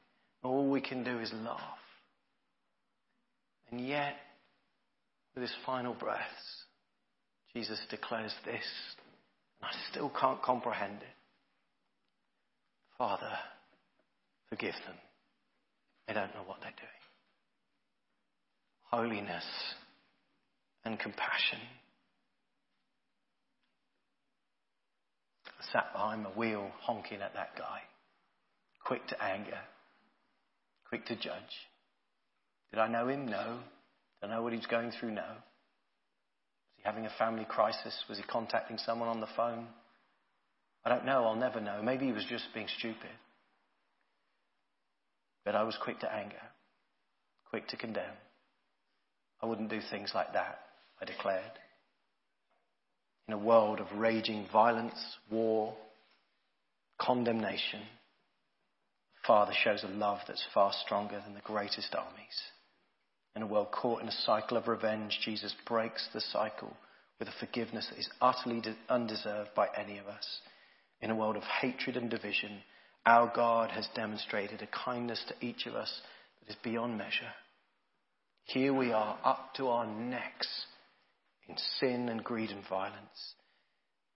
All 0.43 0.69
we 0.69 0.81
can 0.81 1.03
do 1.03 1.19
is 1.19 1.31
laugh. 1.33 1.59
And 3.71 3.85
yet, 3.85 4.15
with 5.35 5.43
his 5.43 5.53
final 5.65 5.93
breaths, 5.93 6.63
Jesus 7.53 7.79
declares 7.89 8.33
this, 8.45 8.65
and 9.61 9.69
I 9.69 9.91
still 9.91 10.11
can't 10.19 10.41
comprehend 10.41 11.01
it. 11.01 11.15
Father, 12.97 13.31
forgive 14.49 14.75
them. 14.85 14.95
They 16.07 16.13
don't 16.13 16.33
know 16.33 16.43
what 16.45 16.57
they're 16.61 16.71
doing. 16.71 16.98
Holiness 18.91 19.45
and 20.83 20.99
compassion. 20.99 21.59
I 25.59 25.71
sat 25.71 25.93
behind 25.93 26.23
my 26.23 26.29
wheel 26.29 26.71
honking 26.81 27.21
at 27.21 27.35
that 27.35 27.55
guy, 27.55 27.81
quick 28.83 29.05
to 29.07 29.23
anger, 29.23 29.59
quick 30.87 31.05
to 31.05 31.15
judge. 31.15 31.53
Did 32.71 32.79
I 32.79 32.87
know 32.87 33.07
him? 33.07 33.27
No. 33.27 33.59
Did 34.21 34.29
I 34.29 34.35
know 34.35 34.41
what 34.41 34.53
he 34.53 34.57
was 34.57 34.65
going 34.65 34.91
through? 34.99 35.11
No. 35.11 35.21
Was 35.21 36.77
he 36.77 36.83
having 36.83 37.05
a 37.05 37.11
family 37.17 37.45
crisis? 37.45 37.93
Was 38.07 38.17
he 38.17 38.23
contacting 38.23 38.77
someone 38.79 39.09
on 39.09 39.21
the 39.21 39.27
phone? 39.35 39.67
I 40.83 40.89
don't 40.89 41.05
know. 41.05 41.25
I'll 41.25 41.35
never 41.35 41.59
know. 41.59 41.81
Maybe 41.83 42.05
he 42.05 42.11
was 42.11 42.25
just 42.25 42.45
being 42.53 42.67
stupid. 42.79 43.09
But 45.45 45.55
I 45.55 45.63
was 45.63 45.77
quick 45.83 45.99
to 45.99 46.11
anger, 46.11 46.41
quick 47.49 47.67
to 47.69 47.77
condemn. 47.77 48.13
I 49.41 49.45
wouldn't 49.45 49.69
do 49.69 49.79
things 49.89 50.11
like 50.13 50.33
that. 50.33 50.59
I 51.01 51.05
declared. 51.05 51.51
In 53.27 53.33
a 53.33 53.37
world 53.37 53.79
of 53.79 53.91
raging 53.97 54.47
violence, 54.51 54.99
war, 55.29 55.75
condemnation, 56.99 57.81
Father 59.25 59.53
shows 59.53 59.83
a 59.83 59.87
love 59.87 60.19
that's 60.27 60.45
far 60.53 60.71
stronger 60.73 61.21
than 61.23 61.35
the 61.35 61.41
greatest 61.41 61.93
armies. 61.93 62.41
In 63.35 63.43
a 63.43 63.47
world 63.47 63.71
caught 63.71 64.01
in 64.01 64.07
a 64.07 64.23
cycle 64.25 64.57
of 64.57 64.67
revenge, 64.67 65.19
Jesus 65.23 65.53
breaks 65.67 66.07
the 66.13 66.21
cycle 66.21 66.75
with 67.19 67.27
a 67.27 67.39
forgiveness 67.39 67.87
that 67.89 67.99
is 67.99 68.09
utterly 68.21 68.63
undeserved 68.89 69.51
by 69.55 69.67
any 69.77 69.97
of 69.97 70.07
us. 70.07 70.25
In 71.01 71.11
a 71.11 71.15
world 71.15 71.35
of 71.35 71.43
hatred 71.43 71.95
and 71.95 72.09
division, 72.09 72.63
our 73.05 73.31
God 73.33 73.71
has 73.71 73.87
demonstrated 73.93 74.61
a 74.61 74.67
kindness 74.67 75.23
to 75.27 75.45
each 75.45 75.65
of 75.67 75.75
us 75.75 76.01
that 76.39 76.49
is 76.49 76.57
beyond 76.63 76.97
measure. 76.97 77.31
Here 78.53 78.73
we 78.73 78.91
are 78.91 79.15
up 79.23 79.53
to 79.57 79.67
our 79.67 79.85
necks 79.85 80.47
in 81.47 81.55
sin 81.79 82.09
and 82.09 82.23
greed 82.23 82.49
and 82.49 82.67
violence. 82.67 83.35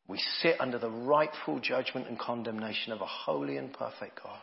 We 0.07 0.17
sit 0.41 0.59
under 0.59 0.79
the 0.79 0.89
rightful 0.89 1.59
judgment 1.59 2.07
and 2.07 2.17
condemnation 2.17 2.93
of 2.93 3.01
a 3.01 3.05
holy 3.05 3.57
and 3.57 3.71
perfect 3.71 4.23
God. 4.23 4.39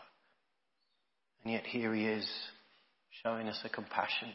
And 1.42 1.52
yet 1.52 1.64
here 1.64 1.92
he 1.92 2.04
is 2.04 2.28
showing 3.24 3.48
us 3.48 3.58
a 3.64 3.68
compassion 3.68 4.28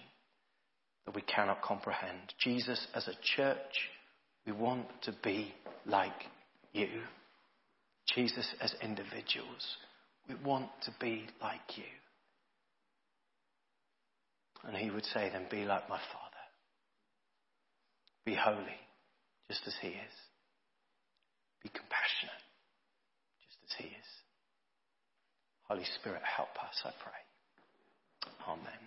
that 1.06 1.16
we 1.16 1.22
cannot 1.22 1.62
comprehend. 1.62 2.34
Jesus, 2.38 2.86
as 2.94 3.08
a 3.08 3.16
church, 3.38 3.90
we 4.46 4.52
want 4.52 4.88
to 5.04 5.16
be 5.24 5.54
like 5.86 6.12
you. 6.74 6.90
Jesus, 8.14 8.54
as 8.60 8.76
individuals, 8.82 9.78
we 10.28 10.36
want 10.44 10.70
to 10.84 10.92
be 11.00 11.28
like 11.42 11.78
you. 11.78 11.84
And 14.64 14.76
he 14.76 14.90
would 14.90 15.06
say, 15.06 15.30
Then 15.32 15.46
be 15.50 15.66
like 15.66 15.90
my 15.90 16.00
Father. 16.00 16.44
Be 18.26 18.34
holy, 18.34 18.80
just 19.50 19.62
as 19.68 19.76
he 19.82 19.90
is. 19.90 20.16
Be 21.62 21.70
compassionate, 21.70 22.46
just 23.46 23.58
as 23.66 23.86
he 23.86 23.90
is. 23.90 24.10
Holy 25.68 25.86
Spirit, 26.00 26.22
help 26.24 26.50
us, 26.62 26.78
I 26.84 26.92
pray. 27.02 27.22
Amen. 28.48 28.85